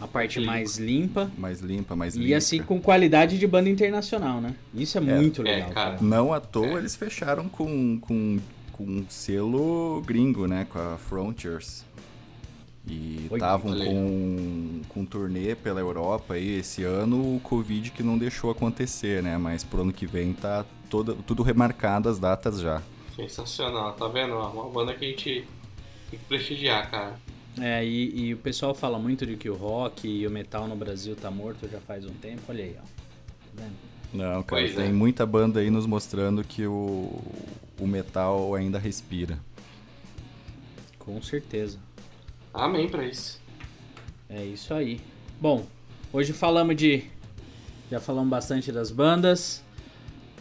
a 0.00 0.08
parte 0.08 0.38
Limpa. 0.40 0.50
mais 0.52 0.76
limpa. 0.78 1.30
Mais 1.38 1.60
limpa, 1.60 1.94
mais 1.94 2.16
E 2.16 2.20
limpa. 2.20 2.36
assim 2.36 2.62
com 2.62 2.80
qualidade 2.80 3.38
de 3.38 3.46
banda 3.46 3.68
internacional, 3.70 4.40
né? 4.40 4.54
Isso 4.74 4.98
é, 4.98 5.00
muito 5.00 5.42
é, 5.42 5.44
legal, 5.44 5.70
cara. 5.70 5.90
cara. 5.92 6.02
Não 6.02 6.32
à 6.32 6.40
toa 6.40 6.66
É. 6.66 6.74
eles 6.78 6.96
fecharam 6.96 7.48
com, 7.48 7.98
com, 8.00 8.38
com 8.72 8.84
um 8.84 9.04
selo 9.08 10.02
gringo, 10.06 10.46
né? 10.46 10.66
Com 10.70 10.78
a 10.78 10.96
Frontiers. 10.96 11.84
E 12.86 13.28
estavam 13.32 13.74
com, 13.74 14.82
com 14.88 15.04
turnê 15.06 15.54
pela 15.54 15.80
Europa 15.80 16.34
aí 16.34 16.58
esse 16.58 16.84
ano, 16.84 17.36
o 17.36 17.40
Covid 17.40 17.90
que 17.90 18.02
não 18.02 18.18
deixou 18.18 18.50
acontecer, 18.50 19.22
né? 19.22 19.38
Mas 19.38 19.64
pro 19.64 19.80
ano 19.82 19.92
que 19.92 20.06
vem 20.06 20.34
tá 20.34 20.66
toda, 20.90 21.14
tudo 21.14 21.42
remarcado 21.42 22.08
as 22.08 22.18
datas 22.18 22.60
já. 22.60 22.82
Sensacional, 23.16 23.92
tá 23.92 24.06
vendo? 24.08 24.34
Uma 24.34 24.68
banda 24.68 24.92
que 24.92 25.04
a 25.04 25.08
gente 25.08 25.46
tem 26.10 26.18
que 26.18 26.24
prestigiar, 26.26 26.90
cara. 26.90 27.18
É, 27.60 27.84
e, 27.84 28.26
e 28.26 28.34
o 28.34 28.36
pessoal 28.38 28.74
fala 28.74 28.98
muito 28.98 29.24
de 29.24 29.36
que 29.36 29.48
o 29.48 29.54
rock 29.54 30.06
e 30.08 30.26
o 30.26 30.30
metal 30.30 30.66
no 30.66 30.76
Brasil 30.76 31.14
tá 31.16 31.30
morto 31.30 31.68
já 31.68 31.80
faz 31.80 32.04
um 32.04 32.12
tempo. 32.14 32.42
Olha 32.48 32.64
aí, 32.64 32.76
ó. 32.76 32.82
Tá 32.82 33.62
vendo? 33.62 33.94
Não, 34.12 34.42
cara, 34.42 34.62
Pois 34.62 34.74
tem 34.74 34.88
é. 34.88 34.92
muita 34.92 35.24
banda 35.24 35.60
aí 35.60 35.70
nos 35.70 35.86
mostrando 35.86 36.44
que 36.44 36.66
o, 36.66 37.22
o 37.80 37.86
metal 37.86 38.54
ainda 38.54 38.78
respira. 38.78 39.38
Com 40.98 41.20
certeza. 41.22 41.78
Amém 42.54 42.88
pra 42.88 43.04
isso. 43.04 43.40
É 44.30 44.44
isso 44.44 44.72
aí. 44.72 45.00
Bom, 45.40 45.66
hoje 46.12 46.32
falamos 46.32 46.76
de. 46.76 47.04
Já 47.90 48.00
falamos 48.00 48.30
bastante 48.30 48.70
das 48.72 48.90
bandas. 48.90 49.62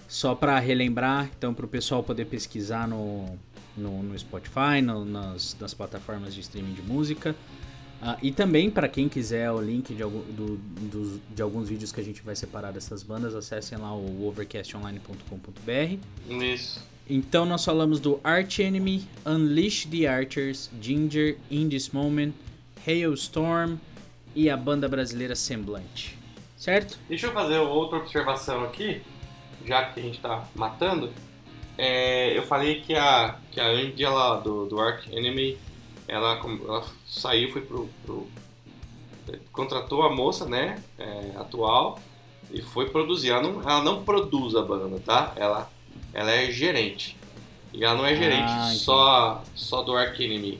Só 0.08 0.36
pra 0.36 0.60
relembrar, 0.60 1.30
então, 1.36 1.54
pro 1.56 1.67
pessoal 1.67 2.04
poder 2.04 2.26
pesquisar 2.26 2.88
no, 2.88 3.26
no, 3.76 4.04
no 4.04 4.17
Spotify, 4.19 4.80
no- 4.84 5.04
nas, 5.04 5.58
nas 5.60 5.73
plataformas 5.73 6.36
de 6.36 6.41
streaming 6.41 6.73
de 6.73 6.84
música. 6.84 7.36
Ah, 7.99 8.17
e 8.21 8.32
também, 8.32 8.69
pra 8.69 8.88
quem 8.88 9.10
quiser 9.10 9.49
o 9.52 9.60
link 9.60 9.95
de, 9.95 10.04
algum, 10.04 10.19
do- 10.32 10.58
dos- 10.58 11.19
de 11.34 11.41
alguns 11.41 11.67
vídeos 11.69 11.91
que 11.91 11.99
a 11.99 12.04
gente 12.04 12.21
vai 12.21 12.36
separar 12.36 12.71
dessas 12.71 13.02
bandas, 13.02 13.34
acessem 13.34 13.76
lá 13.78 13.91
o 13.95 14.28
overcastonline.com.br. 14.28 15.97
Isso. 16.30 16.84
Então 17.09 17.45
nós 17.45 17.65
falamos 17.65 17.99
do 17.99 18.19
Arch 18.23 18.59
Enemy, 18.59 19.05
Unleash 19.25 19.85
the 19.85 20.07
Archers, 20.07 20.69
Ginger, 20.81 21.37
In 21.51 21.67
This 21.69 21.89
Moment, 21.89 22.33
Hailstorm 22.87 23.77
e 24.35 24.49
a 24.49 24.55
banda 24.57 24.87
brasileira 24.87 25.35
Semblante. 25.35 26.17
Certo? 26.57 26.97
Deixa 27.09 27.27
eu 27.27 27.33
fazer 27.33 27.57
outra 27.59 27.97
observação 27.99 28.63
aqui, 28.63 29.01
já 29.65 29.85
que 29.85 29.99
a 29.99 30.03
gente 30.03 30.19
tá 30.19 30.47
matando. 30.55 31.11
É, 31.77 32.37
eu 32.37 32.43
falei 32.43 32.81
que 32.81 32.95
a, 32.95 33.37
que 33.51 33.59
a 33.59 33.67
Angela 33.67 34.39
do, 34.39 34.65
do 34.65 34.79
Ark 34.79 35.13
Enemy, 35.13 35.57
ela, 36.07 36.35
ela 36.37 36.85
saiu, 37.05 37.51
foi 37.51 37.61
pro, 37.63 37.89
pro- 38.05 38.27
contratou 39.51 40.03
a 40.03 40.13
moça, 40.15 40.45
né, 40.45 40.81
é, 40.97 41.31
atual, 41.37 41.99
e 42.51 42.61
foi 42.61 42.89
produzir. 42.89 43.31
Ela 43.31 43.41
não, 43.41 43.61
ela 43.61 43.83
não 43.83 44.03
produz 44.03 44.55
a 44.55 44.61
banda, 44.61 44.99
tá? 44.99 45.33
Ela, 45.35 45.69
ela 46.13 46.32
é 46.32 46.52
gerente. 46.52 47.17
E 47.73 47.84
ela 47.84 47.95
não 47.95 48.06
é 48.06 48.15
gerente 48.15 48.52
Ah, 48.52 48.71
só, 48.76 49.43
só 49.56 49.82
do 49.82 49.95
Ark 49.95 50.23
Enemy. 50.23 50.60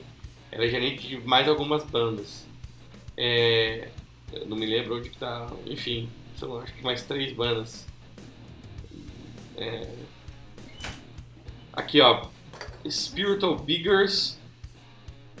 Ela 0.50 0.64
é 0.64 0.68
gerente 0.68 1.06
de 1.06 1.16
mais 1.18 1.48
algumas 1.48 1.84
bandas. 1.84 2.44
É, 3.16 3.88
não 4.46 4.56
me 4.56 4.66
lembro 4.66 4.98
onde 4.98 5.10
que 5.10 5.16
tá. 5.16 5.48
Enfim, 5.66 6.08
são 6.36 6.58
acho 6.58 6.74
que 6.74 6.82
mais 6.82 7.02
três 7.02 7.32
bandas. 7.32 7.86
É, 9.56 9.88
aqui 11.72 12.00
ó. 12.00 12.26
Spiritual 12.88 13.56
Biggers, 13.56 14.38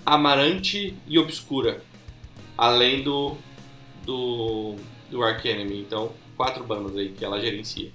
Amarante 0.06 0.96
e 1.06 1.18
Obscura. 1.18 1.82
Além 2.56 3.02
do. 3.02 3.36
do. 4.04 4.76
do 5.10 5.22
Ark 5.22 5.46
Enemy. 5.46 5.80
Então, 5.80 6.12
quatro 6.36 6.64
bandas 6.64 6.96
aí 6.96 7.10
que 7.10 7.24
ela 7.24 7.40
gerencia. 7.40 7.90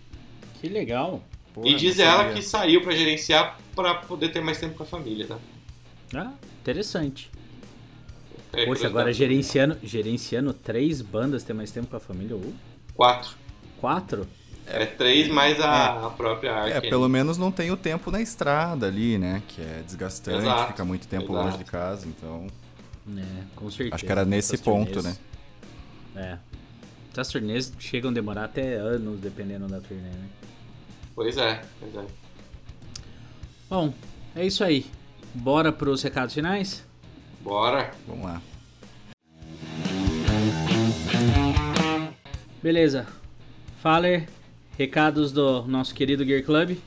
Que 0.60 0.67
legal. 0.67 1.23
Porra, 1.61 1.69
e 1.69 1.75
diz 1.75 1.99
ela 1.99 2.17
sabia. 2.23 2.33
que 2.33 2.41
saiu 2.41 2.81
pra 2.81 2.93
gerenciar 2.95 3.57
pra 3.75 3.95
poder 3.95 4.29
ter 4.29 4.41
mais 4.41 4.59
tempo 4.59 4.75
com 4.75 4.83
a 4.83 4.85
família, 4.85 5.27
tá? 5.27 5.37
Ah, 6.15 6.31
interessante. 6.61 7.29
É, 8.53 8.65
Poxa, 8.65 8.87
agora 8.87 9.13
gerenciando, 9.13 9.77
gerenciando 9.83 10.53
três 10.53 11.01
bandas, 11.01 11.43
ter 11.43 11.53
mais 11.53 11.71
tempo 11.71 11.87
com 11.87 11.95
a 11.95 11.99
família? 11.99 12.35
Uh, 12.35 12.53
Quatro. 12.95 13.31
quatro? 13.79 14.27
É, 14.65 14.85
três 14.85 15.27
mais 15.29 15.59
a, 15.59 16.07
a 16.07 16.09
própria 16.11 16.53
Ark 16.53 16.71
É, 16.71 16.81
pelo 16.81 17.07
menos 17.09 17.37
não 17.37 17.51
tem 17.51 17.71
o 17.71 17.77
tempo 17.77 18.11
na 18.11 18.21
estrada 18.21 18.85
ali, 18.87 19.17
né? 19.17 19.41
Que 19.47 19.61
é 19.61 19.81
desgastante, 19.85 20.39
Exato, 20.41 20.67
fica 20.71 20.85
muito 20.85 21.07
tempo 21.07 21.31
exato. 21.31 21.45
longe 21.45 21.57
de 21.57 21.63
casa, 21.63 22.07
então. 22.07 22.47
É, 23.17 23.21
com 23.55 23.69
certeza. 23.71 23.95
Acho 23.95 24.05
que 24.05 24.11
era 24.11 24.25
nesse 24.25 24.53
Essas 24.55 24.63
ponto, 24.65 24.91
turnês- 24.91 25.19
né? 26.15 26.21
É. 26.21 26.37
Essas 27.11 27.29
turnês 27.29 27.73
chegam 27.79 28.11
a 28.11 28.13
demorar 28.13 28.45
até 28.45 28.75
anos, 28.75 29.19
dependendo 29.19 29.67
da 29.67 29.79
turnê, 29.79 30.03
né? 30.03 30.27
Pois 31.19 31.36
é, 31.36 31.62
pois 31.82 31.93
é. 31.95 32.05
Bom, 33.69 33.93
é 34.34 34.45
isso 34.45 34.63
aí. 34.63 34.86
Bora 35.36 35.69
pros 35.69 36.01
recados 36.01 36.34
finais? 36.34 36.82
Bora. 37.41 37.91
Vamos 38.08 38.23
lá. 38.23 38.41
Beleza. 42.63 43.05
Faler, 43.82 44.29
recados 44.77 45.34
do 45.34 45.63
nosso 45.63 45.93
querido 45.93 46.23
Gear 46.23 46.41
Club. 46.41 46.77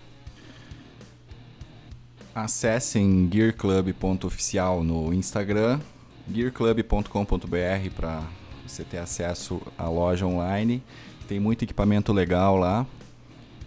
Acessem 2.34 3.28
gearclub.oficial 3.30 4.82
no 4.82 5.12
Instagram, 5.12 5.78
gearclub.com.br 6.26 7.90
para 7.94 8.22
você 8.66 8.82
ter 8.82 8.96
acesso 8.96 9.60
à 9.76 9.90
loja 9.90 10.24
online. 10.24 10.82
Tem 11.28 11.38
muito 11.38 11.64
equipamento 11.64 12.14
legal 12.14 12.56
lá. 12.56 12.86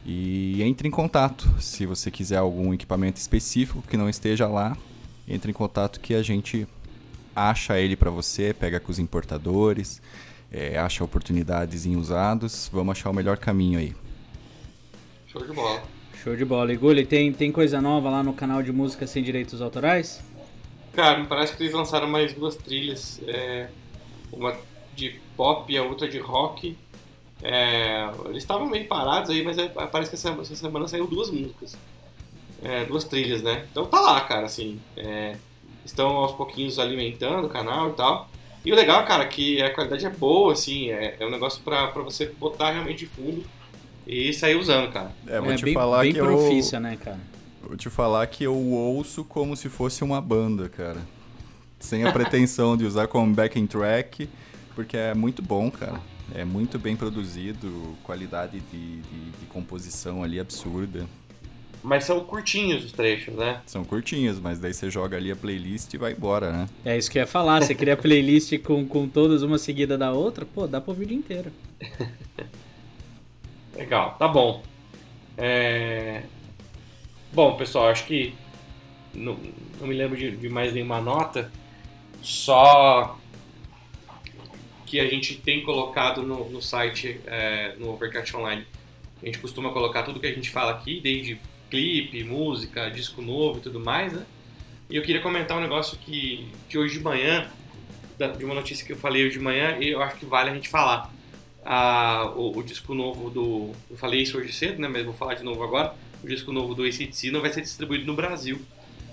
E 0.06 0.62
entre 0.62 0.88
em 0.88 0.92
contato. 0.92 1.50
Se 1.60 1.86
você 1.86 2.12
quiser 2.12 2.38
algum 2.38 2.74
equipamento 2.74 3.20
específico 3.20 3.84
que 3.88 3.98
não 3.98 4.08
esteja 4.08 4.48
lá, 4.48 4.78
entre 5.28 5.50
em 5.50 5.54
contato 5.54 6.00
que 6.00 6.14
a 6.14 6.22
gente 6.22 6.68
acha 7.36 7.80
ele 7.80 7.96
para 7.96 8.12
você, 8.12 8.54
pega 8.54 8.80
com 8.80 8.92
os 8.92 9.00
importadores, 9.00 10.02
é, 10.52 10.78
acha 10.78 11.04
oportunidades 11.04 11.86
em 11.86 11.96
usados. 11.96 12.70
Vamos 12.72 12.92
achar 12.92 13.10
o 13.10 13.14
melhor 13.14 13.38
caminho 13.38 13.80
aí. 13.80 13.96
Show 15.28 15.46
de 15.46 15.54
bola. 15.54 15.84
Show 16.24 16.36
de 16.36 16.46
bola. 16.46 16.72
E 16.72 16.78
Gulli, 16.78 17.06
tem, 17.06 17.34
tem 17.34 17.52
coisa 17.52 17.82
nova 17.82 18.10
lá 18.10 18.24
no 18.24 18.34
canal 18.34 18.62
de 18.62 18.72
música 18.72 19.08
sem 19.08 19.24
direitos 19.24 19.62
autorais? 19.62 20.24
Cara, 20.94 21.20
me 21.20 21.28
parece 21.28 21.58
que 21.58 21.64
eles 21.64 21.74
lançaram 21.74 22.08
mais 22.08 22.34
duas 22.34 22.56
trilhas. 22.56 23.20
é, 23.28 23.70
uma 24.32 24.56
de 24.96 25.20
pop 25.36 25.72
e 25.72 25.78
a 25.78 25.84
outra 25.84 26.08
de 26.08 26.20
rock. 26.20 26.78
É, 27.42 28.10
eles 28.26 28.38
estavam 28.44 28.68
meio 28.68 28.88
parados 28.88 29.30
aí, 29.30 29.44
mas 29.44 29.58
é- 29.58 29.68
parece 29.68 30.10
que 30.10 30.16
essa, 30.16 30.30
essa 30.30 30.56
semana 30.56 30.88
saiu 30.88 31.08
duas 31.08 31.30
músicas. 31.30 31.78
É, 32.64 32.86
duas 32.86 33.04
trilhas, 33.04 33.44
né? 33.44 33.66
Então 33.72 33.86
tá 33.86 34.00
lá, 34.00 34.22
cara, 34.22 34.46
assim. 34.46 34.80
é, 34.98 35.36
estão 35.86 36.08
aos 36.08 36.32
pouquinhos 36.32 36.80
alimentando 36.80 37.46
o 37.46 37.50
canal 37.50 37.90
e 37.90 37.94
tal. 37.94 38.30
E 38.66 38.72
o 38.72 38.76
legal, 38.76 39.06
cara, 39.06 39.24
é 39.24 39.28
que 39.28 39.62
a 39.62 39.72
qualidade 39.72 40.06
é 40.06 40.10
boa, 40.10 40.54
assim. 40.54 40.90
É, 40.90 41.18
é 41.20 41.26
um 41.26 41.30
negócio 41.30 41.62
pra, 41.62 41.88
pra 41.88 42.02
você 42.02 42.26
botar 42.26 42.72
realmente 42.72 43.00
de 43.00 43.06
fundo 43.06 43.44
e 44.08 44.34
sair 44.34 44.56
usando, 44.56 44.92
cara. 44.92 45.12
É, 45.28 45.40
vou 45.40 45.52
é 45.52 45.56
te 45.56 45.66
bem, 45.66 45.74
falar 45.74 46.02
bem 46.02 46.14
que 46.14 46.20
eu 46.20 46.26
profícia, 46.26 46.80
né, 46.80 46.98
cara? 46.98 47.20
Vou 47.62 47.78
te 47.78 47.90
falar 47.90 48.26
que 48.28 48.44
eu 48.44 48.56
ouço 48.56 49.24
como 49.24 49.56
se 49.56 49.70
fosse 49.70 50.04
uma 50.04 50.20
banda, 50.20 50.68
cara. 50.68 51.02
Sem 51.80 52.04
a 52.04 52.12
pretensão 52.12 52.76
de 52.76 52.86
usar 52.86 53.08
como 53.08 53.32
backing 53.34 53.68
track, 53.68 54.28
porque 54.74 54.98
é 54.98 55.14
muito 55.14 55.44
bom, 55.44 55.70
cara. 55.70 56.02
É 56.34 56.44
muito 56.44 56.80
bem 56.80 56.96
produzido, 56.96 57.96
qualidade 58.04 58.60
de, 58.60 59.02
de, 59.02 59.32
de 59.32 59.46
composição 59.48 60.24
ali 60.24 60.40
absurda. 60.40 61.06
Mas 61.84 62.04
são 62.04 62.20
curtinhos 62.22 62.84
os 62.84 62.92
trechos, 62.92 63.36
né? 63.36 63.62
São 63.66 63.86
curtinhos, 63.86 64.40
mas 64.40 64.58
daí 64.58 64.74
você 64.74 64.90
joga 64.90 65.18
ali 65.18 65.32
a 65.32 65.36
playlist 65.36 65.94
e 65.94 65.98
vai 65.98 66.14
embora, 66.14 66.52
né? 66.52 66.70
É 66.84 66.98
isso 66.98 67.12
que 67.12 67.20
eu 67.20 67.22
ia 67.22 67.28
falar. 67.28 67.62
Você 67.62 67.76
cria 67.76 67.96
playlist 67.96 68.58
com, 68.60 68.86
com 68.88 69.08
todas 69.08 69.44
uma 69.44 69.60
seguida 69.60 69.96
da 69.98 70.12
outra, 70.12 70.46
pô, 70.46 70.66
dá 70.66 70.82
pra 70.82 70.92
ouvir 70.92 71.04
o 71.04 71.08
dia 71.08 71.18
inteiro. 71.18 71.52
Legal, 73.78 74.16
tá 74.18 74.28
bom. 74.28 74.64
É, 75.38 76.24
Bom, 77.36 77.58
pessoal, 77.58 77.90
acho 77.90 78.06
que 78.06 78.34
não, 79.14 79.38
não 79.78 79.88
me 79.88 79.94
lembro 79.94 80.16
de, 80.16 80.38
de 80.38 80.48
mais 80.48 80.72
nenhuma 80.74 81.02
nota, 81.02 81.52
só 82.22 83.20
que 84.86 85.00
a 85.00 85.08
gente 85.10 85.36
tem 85.38 85.64
colocado 85.64 86.22
no, 86.22 86.50
no 86.50 86.62
site, 86.62 87.20
é, 87.26 87.76
no 87.80 87.90
Overcast 87.94 88.36
Online. 88.36 88.66
A 89.22 89.26
gente 89.26 89.40
costuma 89.40 89.72
colocar 89.72 90.04
tudo 90.04 90.20
que 90.20 90.28
a 90.28 90.34
gente 90.34 90.50
fala 90.50 90.72
aqui, 90.72 91.00
desde 91.02 91.40
clipe, 91.70 92.24
música, 92.24 92.90
disco 92.90 93.22
novo 93.22 93.58
e 93.58 93.62
tudo 93.62 93.80
mais, 93.80 94.14
né? 94.14 94.24
E 94.90 94.96
eu 94.96 95.02
queria 95.02 95.22
comentar 95.22 95.58
um 95.58 95.62
negócio 95.62 95.98
que 95.98 96.48
de 96.70 96.78
hoje 96.78 96.98
de 97.00 97.04
manhã, 97.04 97.48
de 98.38 98.46
uma 98.46 98.54
notícia 98.54 98.86
que 98.86 98.94
eu 98.94 98.98
falei 98.98 99.26
hoje 99.26 99.38
de 99.40 99.44
manhã, 99.44 99.78
e 99.80 99.90
eu 99.90 100.02
acho 100.02 100.16
que 100.18 100.26
vale 100.26 100.52
a 100.52 100.54
gente 100.54 100.70
falar 100.70 101.12
a- 101.66 102.32
o, 102.36 102.58
o 102.58 102.64
disco 102.64 102.94
novo 102.94 103.30
do. 103.32 103.72
Eu 103.90 103.98
falei 103.98 104.22
isso 104.22 104.38
hoje 104.38 104.54
cedo, 104.54 104.80
né? 104.80 104.88
Mas 104.88 105.04
vou 105.04 105.14
falar 105.14 105.34
de 105.34 105.44
novo 105.44 105.64
agora. 105.64 105.96
O 106.24 106.28
disco 106.28 106.52
novo 106.52 106.76
do 106.76 106.84
ACDC 106.84 107.32
não 107.32 107.42
vai 107.42 107.52
ser 107.52 107.62
distribuído 107.62 108.06
no 108.06 108.14
Brasil. 108.14 108.62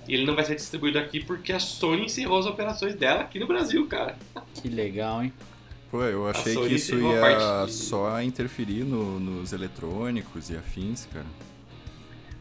E 0.07 0.15
ele 0.15 0.25
não 0.27 0.35
vai 0.35 0.45
ser 0.45 0.57
distribuído 0.57 0.99
aqui 0.99 1.21
porque 1.25 1.53
a 1.53 1.59
Sony 1.61 2.05
encerrou 2.07 2.39
as 2.39 2.47
operações 2.47 2.95
dela 2.95 3.21
aqui 3.23 3.39
no 3.39 3.47
Brasil, 3.47 3.87
cara. 3.87 4.19
Que 4.61 4.69
legal, 4.69 5.23
hein? 5.23 5.33
Pô, 5.93 6.03
eu 6.03 6.27
achei 6.29 6.57
que 6.57 6.75
isso 6.75 6.95
ia 6.97 7.67
de- 7.67 7.73
só 7.73 8.21
interferir 8.23 8.83
no- 8.83 9.21
nos 9.21 9.53
eletrônicos 9.53 10.49
e 10.51 10.57
afins, 10.57 11.07
cara. 11.13 11.27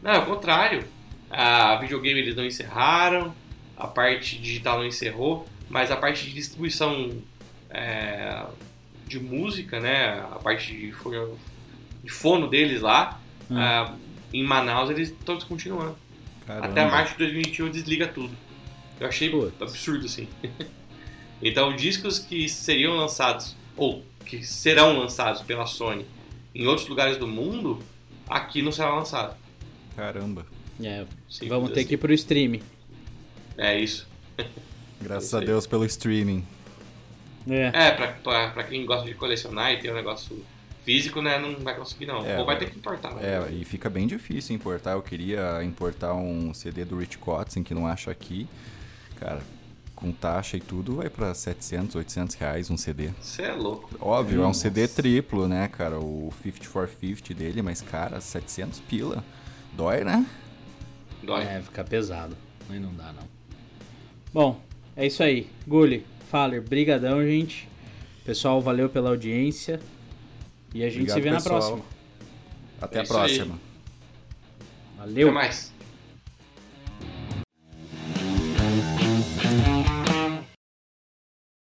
Não, 0.02 0.10
é 0.10 0.18
o 0.18 0.24
contrário. 0.26 0.84
A 1.30 1.76
videogame 1.76 2.18
eles 2.18 2.34
não 2.34 2.44
encerraram, 2.46 3.32
a 3.76 3.86
parte 3.86 4.38
digital 4.38 4.78
não 4.78 4.86
encerrou, 4.86 5.46
mas 5.68 5.90
a 5.90 5.96
parte 5.96 6.24
de 6.26 6.32
distribuição 6.32 7.12
é, 7.74 8.42
de 9.06 9.18
música, 9.20 9.80
né, 9.80 10.20
a 10.30 10.38
parte 10.38 10.72
de, 10.72 10.92
de 12.02 12.10
fono 12.10 12.48
deles 12.48 12.80
lá, 12.82 13.18
Hum. 13.50 13.56
ah, 13.58 13.94
em 14.32 14.42
Manaus 14.44 14.88
eles 14.90 15.08
estão 15.10 15.36
descontinuando. 15.36 15.96
Caramba. 16.46 16.66
Até 16.68 16.84
março 16.86 17.12
de 17.12 17.18
2021 17.18 17.70
desliga 17.70 18.06
tudo. 18.08 18.34
Eu 19.00 19.08
achei 19.08 19.28
Putz. 19.30 19.60
absurdo, 19.60 20.06
assim. 20.06 20.26
então, 21.42 21.74
discos 21.74 22.18
que 22.18 22.48
seriam 22.48 22.96
lançados, 22.96 23.56
ou 23.76 24.04
que 24.24 24.44
serão 24.44 24.98
lançados 24.98 25.42
pela 25.42 25.66
Sony 25.66 26.06
em 26.54 26.66
outros 26.66 26.88
lugares 26.88 27.16
do 27.16 27.26
mundo, 27.26 27.80
aqui 28.28 28.62
não 28.62 28.72
será 28.72 28.94
lançado. 28.94 29.36
Caramba. 29.96 30.46
É, 30.82 31.04
Simples 31.28 31.48
vamos 31.50 31.70
ter 31.70 31.80
assim. 31.80 31.88
que 31.88 31.94
ir 31.94 31.98
pro 31.98 32.12
stream. 32.12 32.60
É 33.56 33.78
isso. 33.78 34.08
Graças 35.00 35.26
Isso 35.26 35.36
a. 35.36 35.40
Deus 35.40 35.66
pelo 35.66 35.84
streaming. 35.84 36.44
É. 37.48 37.70
É, 37.74 37.90
pra, 37.90 38.08
pra, 38.08 38.50
pra 38.50 38.64
quem 38.64 38.86
gosta 38.86 39.06
de 39.06 39.14
colecionar 39.14 39.72
e 39.72 39.78
ter 39.80 39.90
um 39.90 39.94
negócio 39.94 40.44
físico, 40.84 41.20
né, 41.20 41.38
não 41.38 41.56
vai 41.56 41.76
conseguir 41.76 42.06
não. 42.06 42.24
É, 42.24 42.38
Ou 42.38 42.44
vai 42.46 42.58
ter 42.58 42.70
que 42.70 42.76
importar. 42.76 43.14
né? 43.14 43.22
É, 43.22 43.52
e 43.52 43.64
fica 43.64 43.90
bem 43.90 44.06
difícil 44.06 44.54
importar. 44.54 44.92
Eu 44.92 45.02
queria 45.02 45.62
importar 45.62 46.14
um 46.14 46.54
CD 46.54 46.84
do 46.84 46.96
Rich 46.98 47.18
Kotzen 47.18 47.62
que 47.62 47.74
não 47.74 47.86
acho 47.86 48.10
aqui. 48.10 48.48
Cara, 49.16 49.42
com 50.02 50.10
taxa 50.12 50.56
e 50.56 50.60
tudo, 50.60 50.96
vai 50.96 51.08
pra 51.08 51.32
700, 51.32 51.94
800 51.94 52.34
reais 52.34 52.70
um 52.70 52.76
CD. 52.76 53.10
Você 53.20 53.42
é 53.42 53.52
louco. 53.52 53.88
Óbvio, 54.00 54.38
é 54.38 54.42
um 54.42 54.48
Nossa. 54.48 54.62
CD 54.62 54.88
triplo, 54.88 55.46
né, 55.46 55.68
cara? 55.68 56.00
O 56.00 56.32
5450 56.42 57.32
dele, 57.32 57.62
mas, 57.62 57.80
cara, 57.80 58.20
700 58.20 58.80
pila. 58.80 59.24
Dói, 59.72 60.02
né? 60.02 60.26
Dói. 61.22 61.44
É, 61.44 61.62
fica 61.62 61.84
pesado. 61.84 62.36
Aí 62.68 62.80
não 62.80 62.92
dá, 62.94 63.12
não. 63.12 63.22
Bom, 64.34 64.60
é 64.96 65.06
isso 65.06 65.22
aí. 65.22 65.48
Gulli, 65.66 66.04
Faller, 66.28 66.60
brigadão, 66.60 67.22
gente. 67.22 67.68
Pessoal, 68.24 68.60
valeu 68.60 68.88
pela 68.88 69.10
audiência. 69.10 69.80
E 70.74 70.82
a 70.82 70.88
gente 70.90 71.10
Obrigado, 71.10 71.16
se 71.16 71.20
vê 71.20 71.30
na 71.30 71.36
pessoal. 71.36 71.60
próxima. 71.60 71.84
Até 72.80 72.98
É 72.98 73.02
a 73.02 73.06
próxima. 73.06 73.58
Valeu. 74.98 75.28
Até 75.28 75.34
mais. 75.34 75.71